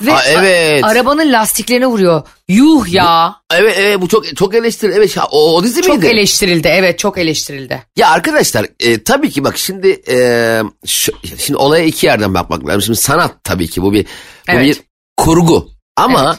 Ve 0.02 0.14
Aa, 0.14 0.24
evet. 0.26 0.84
arabanın 0.84 1.32
lastiklerine 1.34 1.86
vuruyor. 1.88 2.22
Yuh 2.48 2.88
ya. 2.94 3.36
evet 3.54 3.76
evet 3.80 4.02
bu 4.02 4.08
çok 4.08 4.38
çok 4.38 4.56
eleştiri 4.56 4.92
evet 4.92 5.18
o, 5.32 5.56
o 5.56 5.64
dizi 5.64 5.82
Çok 5.82 5.96
miydi? 5.96 6.08
eleştirildi. 6.08 6.68
Evet 6.68 7.00
çok 7.00 7.18
eleştirildi. 7.18 7.84
Ya 7.96 8.10
arkadaşlar 8.10 8.66
e, 8.80 9.04
tabii 9.04 9.30
ki 9.30 9.44
bak 9.44 9.58
şimdi 9.58 10.02
e, 10.10 10.62
şu- 10.86 11.14
şimdi 11.38 11.58
olaya 11.58 11.84
iki 11.86 12.06
yerden 12.06 12.34
bakmak 12.34 12.68
lazım. 12.68 12.82
Şimdi 12.82 13.00
sanat 13.00 13.36
tabii 13.44 13.68
ki 13.68 13.82
bu 13.82 13.94
bir 13.94 14.04
bu 14.06 14.08
Evet. 14.52 14.66
bir 14.66 14.82
kurgu. 15.18 15.70
Ama 15.98 16.38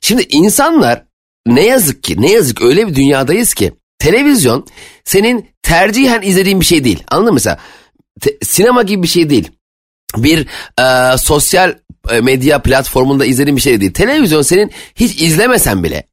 şimdi 0.00 0.26
insanlar 0.30 1.04
ne 1.46 1.66
yazık 1.66 2.02
ki 2.02 2.22
ne 2.22 2.32
yazık 2.32 2.62
öyle 2.62 2.88
bir 2.88 2.94
dünyadayız 2.94 3.54
ki 3.54 3.72
televizyon 3.98 4.66
senin 5.04 5.50
tercihen 5.62 6.22
izlediğin 6.22 6.60
bir 6.60 6.66
şey 6.66 6.84
değil. 6.84 7.02
Anladın 7.08 7.28
mı 7.28 7.34
mesela? 7.34 7.58
Te- 8.20 8.38
sinema 8.42 8.82
gibi 8.82 9.02
bir 9.02 9.08
şey 9.08 9.30
değil. 9.30 9.50
Bir 10.16 10.46
e, 10.80 11.18
sosyal 11.18 11.74
medya 12.20 12.62
platformunda 12.62 13.24
izlediğin 13.24 13.56
bir 13.56 13.62
şey 13.62 13.80
değil. 13.80 13.92
Televizyon 13.92 14.42
senin 14.42 14.70
hiç 14.94 15.22
izlemesen 15.22 15.84
bile 15.84 16.06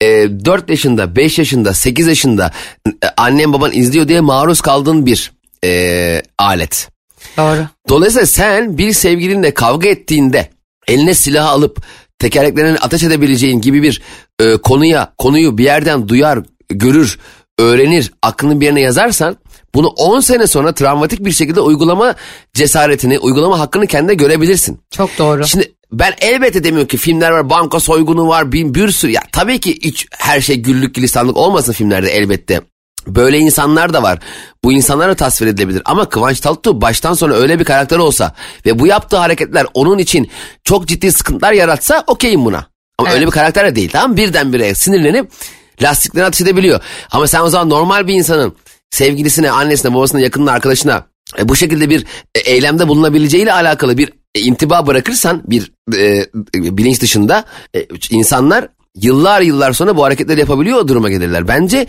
e, 0.00 0.06
4 0.44 0.70
yaşında, 0.70 1.16
5 1.16 1.38
yaşında, 1.38 1.74
8 1.74 2.06
yaşında 2.06 2.52
e, 2.86 3.06
annen 3.16 3.52
baban 3.52 3.72
izliyor 3.72 4.08
diye 4.08 4.20
maruz 4.20 4.60
kaldığın 4.60 5.06
bir 5.06 5.32
e, 5.64 6.22
alet. 6.38 6.88
Doğru. 7.36 7.66
Dolayısıyla 7.88 8.26
sen 8.26 8.78
bir 8.78 8.92
sevgilinle 8.92 9.54
kavga 9.54 9.88
ettiğinde 9.88 10.50
eline 10.88 11.14
silah 11.14 11.46
alıp 11.48 11.82
tekerleklerini 12.18 12.78
ateş 12.78 13.02
edebileceğin 13.02 13.60
gibi 13.60 13.82
bir 13.82 14.02
e, 14.40 14.56
konuya 14.56 15.12
konuyu 15.18 15.58
bir 15.58 15.64
yerden 15.64 16.08
duyar, 16.08 16.38
görür, 16.68 17.18
öğrenir, 17.58 18.12
aklını 18.22 18.60
bir 18.60 18.64
yerine 18.64 18.80
yazarsan 18.80 19.36
bunu 19.76 19.86
10 19.86 20.20
sene 20.20 20.46
sonra 20.46 20.72
travmatik 20.72 21.24
bir 21.24 21.32
şekilde 21.32 21.60
uygulama 21.60 22.14
cesaretini, 22.54 23.18
uygulama 23.18 23.58
hakkını 23.58 23.86
kendine 23.86 24.14
görebilirsin. 24.14 24.80
Çok 24.90 25.18
doğru. 25.18 25.46
Şimdi 25.46 25.72
ben 25.92 26.14
elbette 26.20 26.64
demiyorum 26.64 26.88
ki 26.88 26.96
filmler 26.96 27.30
var, 27.30 27.50
banka 27.50 27.80
soygunu 27.80 28.28
var, 28.28 28.52
bir, 28.52 28.74
bir 28.74 28.90
sürü. 28.90 29.12
Ya 29.12 29.22
tabii 29.32 29.60
ki 29.60 29.78
hiç 29.82 30.06
her 30.10 30.40
şey 30.40 30.56
güllük 30.56 30.94
gülistanlık 30.94 31.36
olmasın 31.36 31.72
filmlerde 31.72 32.10
elbette. 32.10 32.60
Böyle 33.06 33.38
insanlar 33.38 33.92
da 33.92 34.02
var. 34.02 34.18
Bu 34.64 34.72
insanlar 34.72 35.08
da 35.08 35.14
tasvir 35.14 35.46
edilebilir. 35.46 35.82
Ama 35.84 36.08
Kıvanç 36.08 36.40
Tatlıtuğ 36.40 36.80
baştan 36.80 37.14
sona 37.14 37.34
öyle 37.34 37.58
bir 37.58 37.64
karakter 37.64 37.98
olsa 37.98 38.34
ve 38.66 38.78
bu 38.78 38.86
yaptığı 38.86 39.16
hareketler 39.16 39.66
onun 39.74 39.98
için 39.98 40.30
çok 40.64 40.88
ciddi 40.88 41.12
sıkıntılar 41.12 41.52
yaratsa 41.52 42.04
okeyim 42.06 42.44
buna. 42.44 42.66
Ama 42.98 43.08
Evet. 43.08 43.14
öyle 43.16 43.26
bir 43.26 43.30
karakter 43.30 43.66
de 43.66 43.76
değil 43.76 43.90
tamam? 43.92 44.16
Birdenbire 44.16 44.74
sinirlenip 44.74 45.30
lastiklerini 45.82 46.26
ateş 46.26 46.40
edebiliyor. 46.40 46.80
Ama 47.10 47.26
sen 47.26 47.40
o 47.40 47.48
zaman 47.48 47.70
normal 47.70 48.06
bir 48.06 48.14
insanın 48.14 48.56
sevgilisine, 48.96 49.50
annesine, 49.50 49.94
babasına, 49.94 50.20
yakınına, 50.20 50.52
arkadaşına 50.52 51.06
e, 51.38 51.48
bu 51.48 51.56
şekilde 51.56 51.90
bir 51.90 52.06
e, 52.34 52.38
eylemde 52.40 52.88
bulunabileceğiyle 52.88 53.52
alakalı 53.52 53.98
bir 53.98 54.12
e, 54.34 54.40
intiba 54.40 54.86
bırakırsan 54.86 55.42
bir 55.46 55.72
e, 55.94 56.26
bilinç 56.54 57.00
dışında 57.00 57.44
e, 57.74 57.86
insanlar 58.10 58.68
yıllar 58.94 59.40
yıllar 59.40 59.72
sonra 59.72 59.96
bu 59.96 60.04
hareketleri 60.04 60.40
yapabiliyor 60.40 60.78
o 60.78 60.88
duruma 60.88 61.10
gelirler. 61.10 61.48
Bence 61.48 61.86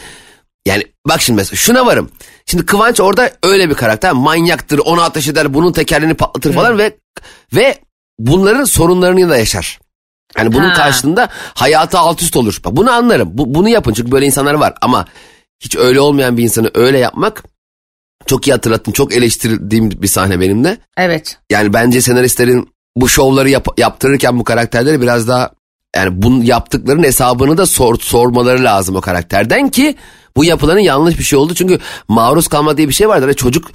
yani 0.65 0.83
bak 1.07 1.21
şimdi 1.21 1.37
mesela 1.37 1.55
şuna 1.55 1.85
varım. 1.85 2.09
Şimdi 2.45 2.65
Kıvanç 2.65 2.99
orada 2.99 3.31
öyle 3.43 3.69
bir 3.69 3.75
karakter 3.75 4.11
manyaktır 4.11 4.79
onu 4.79 5.01
ateş 5.01 5.27
eder 5.27 5.53
bunun 5.53 5.71
tekerlerini 5.71 6.13
patlatır 6.13 6.53
falan 6.53 6.77
ve 6.77 6.97
ve 7.53 7.77
bunların 8.19 8.63
sorunlarını 8.63 9.29
da 9.29 9.37
yaşar. 9.37 9.79
Yani 10.37 10.53
bunun 10.53 10.69
Ha. 10.69 10.73
karşılığında 10.73 11.29
hayatı 11.53 11.99
alt 11.99 12.21
üst 12.21 12.35
olur. 12.35 12.61
Bak 12.65 12.75
bunu 12.75 12.91
anlarım. 12.91 13.29
Bu, 13.31 13.53
bunu 13.55 13.69
yapın 13.69 13.93
çünkü 13.93 14.11
böyle 14.11 14.25
insanlar 14.25 14.53
var. 14.53 14.73
Ama 14.81 15.05
hiç 15.59 15.75
öyle 15.75 15.99
olmayan 15.99 16.37
bir 16.37 16.43
insanı 16.43 16.71
öyle 16.75 16.97
yapmak 16.97 17.43
çok 18.25 18.47
iyi 18.47 18.51
hatırlattın. 18.51 18.91
Çok 18.91 19.13
eleştirdiğim 19.13 19.91
bir 19.91 20.07
sahne 20.07 20.39
benim 20.39 20.63
de. 20.63 20.77
Evet. 20.97 21.37
Yani 21.51 21.73
bence 21.73 22.01
senaristlerin 22.01 22.69
bu 22.95 23.09
şovları 23.09 23.49
yap- 23.49 23.79
yaptırırken 23.79 24.39
bu 24.39 24.43
karakterleri 24.43 25.01
biraz 25.01 25.27
daha 25.27 25.51
yani 25.95 26.21
bunun 26.21 26.41
yaptıklarının 26.41 27.03
hesabını 27.03 27.57
da 27.57 27.65
sor, 27.65 27.99
sormaları 27.99 28.63
lazım 28.63 28.95
o 28.95 29.01
karakterden 29.01 29.69
ki 29.69 29.95
bu 30.35 30.45
yapılanın 30.45 30.79
yanlış 30.79 31.19
bir 31.19 31.23
şey 31.23 31.39
oldu. 31.39 31.53
Çünkü 31.53 31.79
maruz 32.07 32.47
kalma 32.47 32.77
diye 32.77 32.89
bir 32.89 32.93
şey 32.93 33.09
vardır. 33.09 33.27
Hani 33.27 33.35
çocuk 33.35 33.71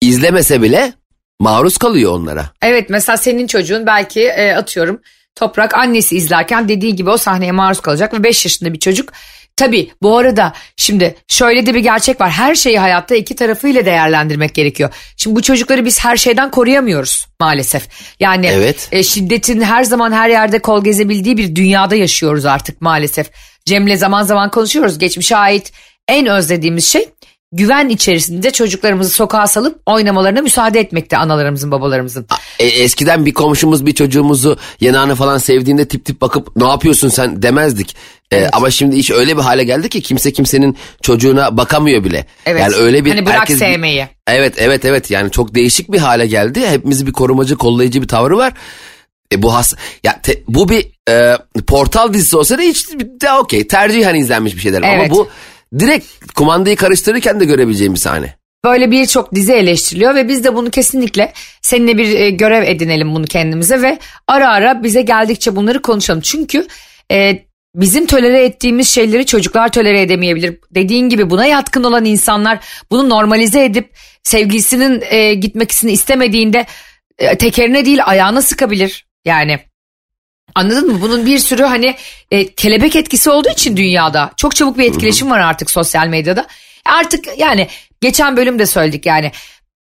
izlemese 0.00 0.62
bile 0.62 0.92
maruz 1.40 1.78
kalıyor 1.78 2.12
onlara. 2.12 2.50
Evet 2.62 2.90
mesela 2.90 3.16
senin 3.16 3.46
çocuğun 3.46 3.86
belki 3.86 4.20
e, 4.20 4.52
atıyorum 4.52 5.00
Toprak 5.34 5.74
annesi 5.74 6.16
izlerken 6.16 6.68
dediği 6.68 6.96
gibi 6.96 7.10
o 7.10 7.16
sahneye 7.16 7.52
maruz 7.52 7.80
kalacak 7.80 8.14
ve 8.14 8.22
5 8.22 8.44
yaşında 8.44 8.72
bir 8.72 8.78
çocuk. 8.78 9.12
Tabii 9.56 9.90
bu 10.02 10.18
arada 10.18 10.52
şimdi 10.76 11.14
şöyle 11.28 11.66
de 11.66 11.74
bir 11.74 11.80
gerçek 11.80 12.20
var. 12.20 12.30
Her 12.30 12.54
şeyi 12.54 12.78
hayatta 12.78 13.14
iki 13.14 13.36
tarafıyla 13.36 13.84
değerlendirmek 13.86 14.54
gerekiyor. 14.54 14.90
Şimdi 15.16 15.36
bu 15.36 15.42
çocukları 15.42 15.84
biz 15.84 16.04
her 16.04 16.16
şeyden 16.16 16.50
koruyamıyoruz 16.50 17.26
maalesef. 17.40 17.88
Yani 18.20 18.46
Evet. 18.46 18.88
e, 18.92 19.02
şiddetin 19.02 19.60
her 19.60 19.84
zaman 19.84 20.12
her 20.12 20.28
yerde 20.28 20.58
kol 20.58 20.84
gezebildiği 20.84 21.36
bir 21.36 21.56
dünyada 21.56 21.94
yaşıyoruz 21.94 22.46
artık 22.46 22.80
maalesef. 22.80 23.30
Cem'le 23.66 23.96
zaman 23.96 24.22
zaman 24.22 24.50
konuşuyoruz. 24.50 24.98
Geçmişe 24.98 25.36
ait 25.36 25.72
en 26.08 26.26
özlediğimiz 26.26 26.86
şey 26.86 27.08
güven 27.54 27.88
içerisinde 27.88 28.50
çocuklarımızı 28.50 29.10
sokağa 29.10 29.46
salıp 29.46 29.80
oynamalarına 29.86 30.40
müsaade 30.42 30.80
etmekte 30.80 31.16
analarımızın 31.16 31.70
babalarımızın. 31.70 32.26
E, 32.58 32.66
eskiden 32.66 33.26
bir 33.26 33.34
komşumuz 33.34 33.86
bir 33.86 33.94
çocuğumuzu 33.94 34.58
yanağını 34.80 35.14
falan 35.14 35.38
sevdiğinde 35.38 35.88
tip 35.88 36.04
tip 36.04 36.20
bakıp 36.20 36.56
ne 36.56 36.68
yapıyorsun 36.68 37.08
sen 37.08 37.42
demezdik. 37.42 37.96
E, 38.32 38.48
Ama 38.52 38.70
şimdi 38.70 38.96
iş 38.96 39.10
öyle 39.10 39.36
bir 39.36 39.42
hale 39.42 39.64
geldi 39.64 39.88
ki 39.88 40.02
kimse 40.02 40.32
kimsenin 40.32 40.76
çocuğuna 41.02 41.56
bakamıyor 41.56 42.04
bile. 42.04 42.26
Evet. 42.46 42.60
Yani 42.62 42.74
öyle 42.74 43.04
bir 43.04 43.10
Hani 43.10 43.26
bırak 43.26 43.38
herkes 43.38 43.58
sevmeyi. 43.58 44.08
Evet 44.26 44.54
evet 44.58 44.84
evet 44.84 45.10
yani 45.10 45.30
çok 45.30 45.54
değişik 45.54 45.92
bir 45.92 45.98
hale 45.98 46.26
geldi. 46.26 46.66
Hepimiz 46.68 47.06
bir 47.06 47.12
korumacı 47.12 47.56
kollayıcı 47.56 48.02
bir 48.02 48.08
tavrı 48.08 48.36
var. 48.36 48.52
E, 49.32 49.42
bu 49.42 49.54
has 49.54 49.74
ya 50.04 50.20
te- 50.22 50.42
bu 50.48 50.68
bir 50.68 50.86
e, 51.10 51.36
portal 51.66 52.12
dizisi 52.12 52.36
olsa 52.36 52.58
da 52.58 52.62
hiç 52.62 52.88
de 53.22 53.32
okey 53.32 53.66
tercihen 53.66 54.14
izlenmiş 54.14 54.56
bir 54.56 54.60
şeyler. 54.60 54.82
Evet. 54.82 55.10
Ama 55.10 55.10
bu 55.10 55.28
direkt 55.78 56.32
kumandayı 56.34 56.76
karıştırırken 56.76 57.40
de 57.40 57.44
görebileceğim 57.44 57.94
bir 57.94 57.98
sahne. 57.98 58.34
Böyle 58.64 58.90
birçok 58.90 59.34
dizi 59.34 59.52
eleştiriliyor 59.52 60.14
ve 60.14 60.28
biz 60.28 60.44
de 60.44 60.54
bunu 60.54 60.70
kesinlikle 60.70 61.32
seninle 61.62 61.98
bir 61.98 62.18
e, 62.18 62.30
görev 62.30 62.62
edinelim 62.62 63.14
bunu 63.14 63.24
kendimize 63.24 63.82
ve 63.82 63.98
ara 64.28 64.48
ara 64.48 64.82
bize 64.82 65.02
geldikçe 65.02 65.56
bunları 65.56 65.82
konuşalım. 65.82 66.20
Çünkü 66.20 66.66
e, 67.10 67.44
bizim 67.74 68.06
tolere 68.06 68.44
ettiğimiz 68.44 68.88
şeyleri 68.88 69.26
çocuklar 69.26 69.72
tolere 69.72 70.02
edemeyebilir. 70.02 70.58
Dediğin 70.70 71.08
gibi 71.08 71.30
buna 71.30 71.46
yatkın 71.46 71.84
olan 71.84 72.04
insanlar 72.04 72.58
bunu 72.90 73.08
normalize 73.08 73.64
edip 73.64 73.90
sevgilisinin 74.22 75.02
e, 75.10 75.34
gitmesini 75.34 75.92
istemediğinde 75.92 76.66
e, 77.18 77.38
tekerine 77.38 77.84
değil 77.84 78.00
ayağına 78.04 78.42
sıkabilir. 78.42 79.06
Yani 79.24 79.58
Anladın 80.54 80.92
mı? 80.92 80.98
Bunun 81.00 81.26
bir 81.26 81.38
sürü 81.38 81.62
hani 81.62 81.96
e, 82.30 82.54
kelebek 82.54 82.96
etkisi 82.96 83.30
olduğu 83.30 83.50
için 83.50 83.76
dünyada 83.76 84.30
çok 84.36 84.56
çabuk 84.56 84.78
bir 84.78 84.84
etkileşim 84.84 85.30
var 85.30 85.40
artık 85.40 85.70
sosyal 85.70 86.06
medyada. 86.06 86.46
Artık 86.84 87.38
yani 87.38 87.68
geçen 88.00 88.36
bölümde 88.36 88.66
söyledik 88.66 89.06
yani 89.06 89.32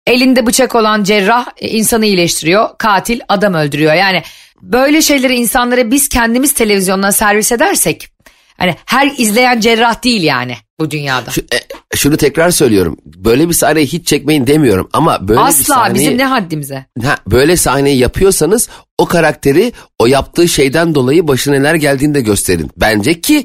elinde 0.07 0.47
bıçak 0.47 0.75
olan 0.75 1.05
cerrah 1.05 1.47
e, 1.59 1.69
insanı 1.69 2.07
iyileştiriyor, 2.07 2.69
katil 2.79 3.21
adam 3.29 3.55
öldürüyor. 3.55 3.95
Yani 3.95 4.23
böyle 4.63 5.03
şeyleri 5.03 5.35
insanlara 5.35 5.91
biz 5.91 6.09
kendimiz 6.09 6.55
televizyondan 6.55 7.11
servis 7.11 7.53
edersek 7.53 8.09
hani 8.59 8.77
her 8.87 9.13
izleyen 9.17 9.61
cerrah 9.61 10.05
değil 10.05 10.23
yani 10.23 10.57
bu 10.83 10.91
dünyada. 10.91 11.31
Şu, 11.31 11.41
e, 11.41 11.59
şunu 11.97 12.17
tekrar 12.17 12.51
söylüyorum. 12.51 12.97
Böyle 13.07 13.49
bir 13.49 13.55
sahneyi 13.55 13.87
hiç 13.87 14.07
çekmeyin 14.07 14.47
demiyorum 14.47 14.89
ama 14.93 15.29
böyle 15.29 15.41
bir 15.41 15.47
Asla 15.47 15.65
sahneyi 15.75 16.07
bizim 16.07 16.19
ne 16.19 16.25
haddimize. 16.25 16.87
ha, 17.05 17.17
böyle 17.31 17.57
sahneyi 17.57 17.99
yapıyorsanız 17.99 18.69
o 18.99 19.07
karakteri 19.07 19.73
o 19.99 20.07
yaptığı 20.07 20.49
şeyden 20.49 20.95
dolayı 20.95 21.29
başına 21.29 21.55
neler 21.55 21.75
geldiğini 21.75 22.15
de 22.15 22.21
gösterin. 22.21 22.71
Bence 22.77 23.21
ki 23.21 23.45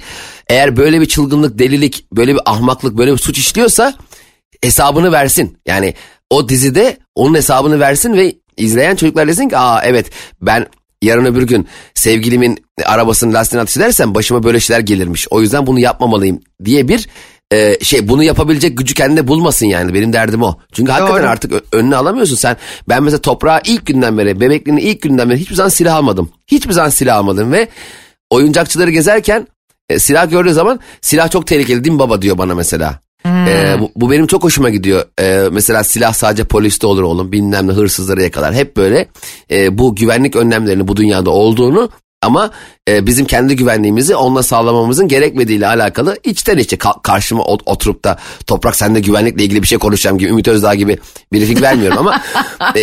eğer 0.50 0.78
böyle 0.78 1.02
bir 1.02 1.06
çılgınlık, 1.06 1.60
delilik, 1.60 2.06
böyle 2.12 2.34
bir 2.34 2.42
ahmaklık, 2.46 2.98
böyle 2.98 3.14
bir 3.14 3.18
suç 3.18 3.38
işliyorsa 3.38 3.94
hesabını 4.64 5.12
versin. 5.12 5.58
Yani 5.68 5.94
o 6.30 6.50
dizide 6.50 6.98
onun 7.16 7.36
hesabını 7.36 7.80
versin 7.80 8.14
ve 8.14 8.36
izleyen 8.58 8.96
çocuklar 8.96 9.28
desin 9.28 9.50
ki 9.50 9.58
aa 9.58 9.82
evet 9.84 10.10
ben 10.42 10.66
yarın 11.02 11.26
öbür 11.26 11.44
gün 11.44 11.68
sevgilimin 11.96 12.66
arabasının 12.86 13.34
lastiğini 13.34 13.62
ateş 13.62 13.78
edersem 13.78 14.16
başıma 14.16 14.44
böyle 14.44 14.60
şeyler 14.60 14.80
gelirmiş. 14.80 15.28
O 15.30 15.42
yüzden 15.42 15.68
bunu 15.68 15.80
yapmamalıyım 15.80 16.40
diye 16.66 16.88
bir 16.88 17.08
e, 17.52 17.78
şey 17.84 18.08
bunu 18.08 18.24
yapabilecek 18.24 18.78
gücü 18.78 18.94
kendinde 18.94 19.28
bulmasın 19.28 19.66
yani 19.66 19.94
benim 19.94 20.14
derdim 20.14 20.44
o. 20.44 20.58
Çünkü 20.72 20.92
hakikaten 20.92 21.24
Doğru. 21.24 21.30
artık 21.30 21.54
önüne 21.72 21.96
alamıyorsun 21.96 22.36
sen. 22.36 22.58
Ben 22.90 23.04
mesela 23.04 23.22
toprağa 23.22 23.62
ilk 23.66 23.86
günden 23.86 24.18
beri 24.18 24.40
bebekliğinin 24.40 24.82
ilk 24.82 25.02
günden 25.02 25.30
beri 25.30 25.40
hiçbir 25.40 25.56
zaman 25.56 25.70
silah 25.70 25.96
almadım. 25.96 26.30
Hiçbir 26.48 26.74
zaman 26.74 26.90
silah 26.90 27.18
almadım 27.18 27.52
ve 27.52 27.68
oyuncakçıları 28.30 28.92
gezerken 28.92 29.48
e, 29.90 30.00
silah 30.00 30.30
gördüğü 30.30 30.54
zaman 30.54 30.80
silah 31.02 31.32
çok 31.32 31.48
tehlikeli 31.48 31.84
değil 31.84 31.94
mi 31.94 32.00
baba 32.00 32.22
diyor 32.22 32.38
bana 32.38 32.56
mesela. 32.56 33.00
E, 33.48 33.76
bu, 33.80 33.92
bu 33.96 34.12
benim 34.12 34.28
çok 34.28 34.44
hoşuma 34.44 34.70
gidiyor. 34.70 35.06
E, 35.22 35.50
mesela 35.52 35.84
silah 35.84 36.14
sadece 36.14 36.44
poliste 36.44 36.88
olur 36.88 37.04
oğlum 37.04 37.32
bilmem 37.32 37.68
ne 37.68 37.72
hırsızları 37.72 38.22
yakalar. 38.22 38.54
Hep 38.54 38.78
böyle 38.78 39.08
e, 39.52 39.78
bu 39.78 39.96
güvenlik 39.96 40.36
önlemlerinin 40.36 40.88
bu 40.88 40.98
dünyada 40.98 41.30
olduğunu 41.30 41.90
ama 42.22 42.52
e, 42.90 43.06
bizim 43.06 43.26
kendi 43.26 43.56
güvenliğimizi 43.56 44.16
onunla 44.16 44.44
sağlamamızın 44.44 45.08
gerekmediğiyle 45.08 45.68
alakalı 45.68 46.18
içten 46.24 46.58
içe 46.58 46.76
ka- 46.76 47.02
karşıma 47.02 47.44
ot- 47.44 47.62
oturup 47.66 48.04
da 48.04 48.18
toprak 48.48 48.76
sende 48.76 49.00
güvenlikle 49.00 49.44
ilgili 49.44 49.62
bir 49.62 49.68
şey 49.68 49.78
konuşacağım 49.78 50.18
gibi 50.18 50.30
Ümit 50.30 50.48
Özdağ 50.48 50.76
gibi 50.76 50.98
briefing 51.34 51.62
vermiyorum 51.62 51.98
ama 51.98 52.22
e, 52.76 52.82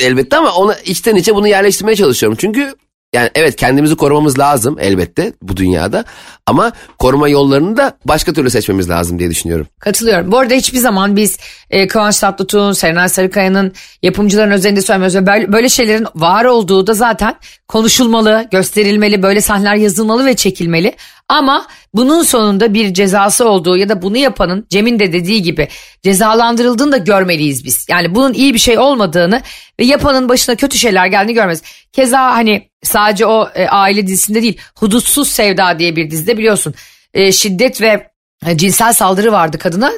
elbette 0.00 0.36
ama 0.36 0.52
ona 0.52 0.74
içten 0.74 1.16
içe 1.16 1.34
bunu 1.34 1.48
yerleştirmeye 1.48 1.96
çalışıyorum. 1.96 2.38
Çünkü 2.40 2.74
yani 3.14 3.30
evet 3.34 3.56
kendimizi 3.56 3.96
korumamız 3.96 4.38
lazım 4.38 4.76
elbette 4.80 5.32
bu 5.42 5.56
dünyada 5.56 6.04
ama 6.46 6.72
koruma 6.98 7.28
yollarını 7.28 7.76
da 7.76 7.98
başka 8.04 8.32
türlü 8.32 8.50
seçmemiz 8.50 8.90
lazım 8.90 9.18
diye 9.18 9.30
düşünüyorum. 9.30 9.66
Katılıyorum. 9.78 10.32
Bu 10.32 10.38
arada 10.38 10.54
hiçbir 10.54 10.78
zaman 10.78 11.16
biz 11.16 11.38
e, 11.70 11.86
Kıvanç 11.86 12.18
Tatlıtuğ'un, 12.18 12.72
Serenay 12.72 13.08
Sarıkaya'nın 13.08 13.72
yapımcıların 14.02 14.50
özelinde 14.50 14.82
söylemiyoruz. 14.82 15.26
Böyle, 15.26 15.52
böyle 15.52 15.68
şeylerin 15.68 16.06
var 16.14 16.44
olduğu 16.44 16.86
da 16.86 16.94
zaten 16.94 17.34
konuşulmalı, 17.68 18.48
gösterilmeli, 18.50 19.22
böyle 19.22 19.40
sahneler 19.40 19.74
yazılmalı 19.74 20.26
ve 20.26 20.34
çekilmeli. 20.34 20.96
Ama 21.28 21.66
bunun 21.94 22.22
sonunda 22.22 22.74
bir 22.74 22.94
cezası 22.94 23.48
olduğu 23.48 23.76
ya 23.76 23.88
da 23.88 24.02
bunu 24.02 24.16
yapanın 24.16 24.66
Cem'in 24.70 24.98
de 24.98 25.12
dediği 25.12 25.42
gibi 25.42 25.68
cezalandırıldığını 26.02 26.92
da 26.92 26.96
görmeliyiz 26.96 27.64
biz. 27.64 27.86
Yani 27.90 28.14
bunun 28.14 28.34
iyi 28.34 28.54
bir 28.54 28.58
şey 28.58 28.78
olmadığını 28.78 29.42
ve 29.80 29.84
yapanın 29.84 30.28
başına 30.28 30.54
kötü 30.54 30.78
şeyler 30.78 31.06
geldiğini 31.06 31.34
görmez. 31.34 31.62
Keza 31.92 32.34
hani 32.34 32.68
sadece 32.82 33.26
o 33.26 33.48
e, 33.54 33.68
aile 33.68 34.06
dizisinde 34.06 34.42
değil, 34.42 34.60
Hudutsuz 34.78 35.28
Sevda 35.28 35.78
diye 35.78 35.96
bir 35.96 36.10
dizide 36.10 36.38
biliyorsun. 36.38 36.74
E, 37.14 37.32
şiddet 37.32 37.80
ve 37.80 38.10
e, 38.46 38.56
cinsel 38.56 38.92
saldırı 38.92 39.32
vardı 39.32 39.58
kadına. 39.58 39.92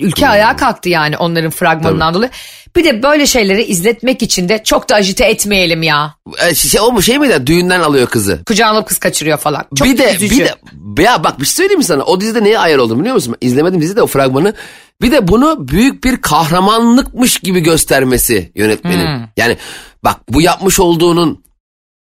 Ülke 0.00 0.28
ayağa 0.28 0.56
kalktı 0.56 0.88
yani 0.88 1.16
onların 1.16 1.50
fragmanından 1.50 2.14
dolayı. 2.14 2.30
Bir 2.76 2.84
de 2.84 3.02
böyle 3.02 3.26
şeyleri 3.26 3.64
izletmek 3.64 4.22
için 4.22 4.48
de 4.48 4.62
çok 4.64 4.88
da 4.88 4.94
ajite 4.94 5.24
etmeyelim 5.24 5.82
ya. 5.82 6.14
E, 6.48 6.54
şey, 6.54 6.80
o 6.80 6.92
mu 6.92 7.02
şey 7.02 7.18
mi 7.18 7.28
de 7.28 7.46
düğünden 7.46 7.80
alıyor 7.80 8.06
kızı. 8.06 8.44
Kucağına 8.46 8.76
alıp 8.76 8.88
kız 8.88 8.98
kaçırıyor 8.98 9.38
falan. 9.38 9.64
Çok 9.76 9.88
bir 9.88 9.98
de 9.98 10.14
üzücü. 10.14 10.34
bir 10.72 10.96
de 10.96 11.02
ya 11.02 11.24
bak 11.24 11.40
bir 11.40 11.44
şey 11.44 11.54
söyleyeyim 11.54 11.78
mi 11.78 11.84
sana? 11.84 12.02
O 12.02 12.20
dizide 12.20 12.44
neye 12.44 12.58
ayar 12.58 12.78
oldum 12.78 13.00
biliyor 13.00 13.14
musun? 13.14 13.36
İzlemedim 13.40 13.82
dizide 13.82 14.02
o 14.02 14.06
fragmanı. 14.06 14.54
Bir 15.02 15.12
de 15.12 15.28
bunu 15.28 15.68
büyük 15.68 16.04
bir 16.04 16.16
kahramanlıkmış 16.16 17.38
gibi 17.38 17.60
göstermesi 17.60 18.52
yönetmenin. 18.54 19.06
Hmm. 19.06 19.24
Yani 19.36 19.56
bak 20.04 20.20
bu 20.28 20.42
yapmış 20.42 20.80
olduğunun 20.80 21.44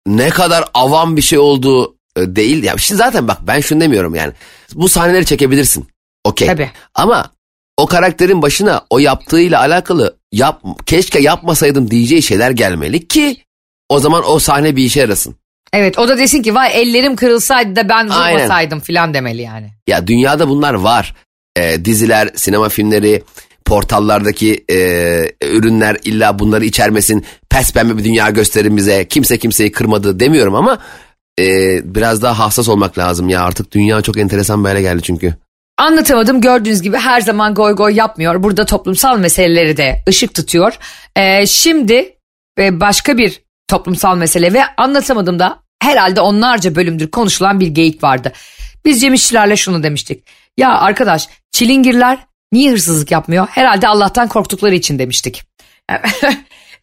ne 0.08 0.30
kadar 0.30 0.66
avam 0.74 1.18
bir 1.18 1.22
şey 1.22 1.40
olduğu 1.40 1.96
e, 2.16 2.36
değil. 2.36 2.64
Ya 2.64 2.78
şimdi 2.78 2.98
zaten 2.98 3.28
bak 3.28 3.38
ben 3.48 3.60
şunu 3.60 3.82
demiyorum 3.82 4.16
yani. 4.16 4.34
Bu 4.74 4.90
sahneleri 4.90 5.26
çekebilirsin. 5.26 5.88
Okey. 6.24 6.48
Tabii. 6.48 6.72
Ama 6.96 7.32
o 7.82 7.86
karakterin 7.86 8.42
başına 8.42 8.82
o 8.90 9.00
yaptığıyla 9.00 9.60
alakalı 9.60 10.18
yap, 10.32 10.64
keşke 10.86 11.20
yapmasaydım 11.20 11.92
diyeceği 11.92 12.22
şeyler 12.22 12.52
gelmeli 12.52 13.08
ki 13.08 13.38
o 13.90 14.00
zaman 14.00 14.24
o 14.28 14.40
sahne 14.40 14.76
bir 14.76 14.84
işe 14.84 15.00
yarasın. 15.00 15.36
Evet 15.74 15.98
o 16.00 16.08
da 16.08 16.18
desin 16.18 16.42
ki 16.42 16.56
vay 16.56 16.82
ellerim 16.82 17.16
kırılsaydı 17.16 17.76
da 17.76 17.90
ben 17.90 18.06
vurmasaydım 18.06 18.80
falan 18.80 19.14
demeli 19.14 19.42
yani. 19.42 19.70
Ya 19.88 20.08
dünyada 20.08 20.50
bunlar 20.50 20.74
var. 20.74 21.16
Ee, 21.58 21.86
diziler, 21.86 22.30
sinema 22.36 22.70
filmleri, 22.70 23.24
portallardaki 23.66 24.66
e, 24.70 24.78
ürünler 25.44 25.98
illa 26.04 26.40
bunları 26.40 26.66
içermesin. 26.66 27.26
Pes 27.50 27.74
pembe 27.74 27.98
bir 27.98 28.04
dünya 28.04 28.30
gösterin 28.30 28.78
bize. 28.78 29.08
Kimse 29.08 29.38
kimseyi 29.38 29.72
kırmadı 29.72 30.20
demiyorum 30.20 30.56
ama 30.56 30.78
e, 31.40 31.46
biraz 31.96 32.22
daha 32.22 32.40
hassas 32.40 32.70
olmak 32.70 32.98
lazım 32.98 33.30
ya. 33.30 33.44
Artık 33.44 33.72
dünya 33.72 34.02
çok 34.02 34.18
enteresan 34.18 34.64
hale 34.64 34.82
geldi 34.82 35.02
çünkü. 35.04 35.36
Anlatamadım 35.82 36.42
gördüğünüz 36.42 36.82
gibi 36.82 36.98
her 36.98 37.22
zaman 37.22 37.54
goy 37.54 37.76
goy 37.76 37.96
yapmıyor. 37.96 38.44
Burada 38.44 38.66
toplumsal 38.66 39.20
meseleleri 39.20 39.78
de 39.78 40.04
ışık 40.10 40.34
tutuyor. 40.34 40.78
Ee, 41.16 41.48
şimdi 41.48 42.16
e, 42.60 42.80
başka 42.80 43.18
bir 43.18 43.42
toplumsal 43.68 44.18
mesele 44.18 44.54
ve 44.54 44.62
anlatamadım 44.78 45.40
da 45.40 45.60
herhalde 45.82 46.22
onlarca 46.22 46.76
bölümdür 46.76 47.12
konuşulan 47.12 47.60
bir 47.60 47.68
geyik 47.68 48.04
vardı. 48.04 48.32
Biz 48.86 49.02
Cem 49.02 49.14
İşçilerle 49.14 49.58
şunu 49.58 49.84
demiştik. 49.84 50.28
Ya 50.58 50.70
arkadaş 50.70 51.28
çilingirler 51.52 52.18
niye 52.52 52.72
hırsızlık 52.72 53.12
yapmıyor? 53.12 53.48
Herhalde 53.48 53.88
Allah'tan 53.88 54.28
korktukları 54.28 54.76
için 54.76 55.00
demiştik. 55.00 55.44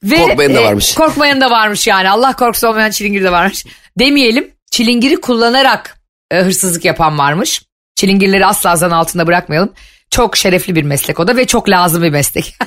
ve, 0.03 0.17
Korkmayan 0.17 0.55
da 0.55 0.61
e, 0.61 0.65
varmış. 0.65 0.95
korkmayan 0.95 1.41
da 1.41 1.51
varmış 1.51 1.87
yani. 1.87 2.11
Allah 2.11 2.37
korkusu 2.37 2.69
olmayan 2.69 2.91
çilingir 2.91 3.25
de 3.25 3.33
varmış. 3.33 3.67
Demeyelim 3.99 4.51
çilingiri 4.71 5.17
kullanarak 5.21 6.01
e, 6.31 6.41
hırsızlık 6.41 6.85
yapan 6.85 7.19
varmış. 7.19 7.68
Çilingirleri 7.99 8.47
asla 8.47 8.77
zan 8.77 8.91
altında 8.91 9.27
bırakmayalım. 9.27 9.73
Çok 10.11 10.37
şerefli 10.37 10.75
bir 10.75 10.83
meslek 10.83 11.21
o 11.21 11.29
da 11.29 11.37
ve 11.37 11.47
çok 11.47 11.69
lazım 11.69 12.03
bir 12.03 12.11
meslek. 12.11 12.57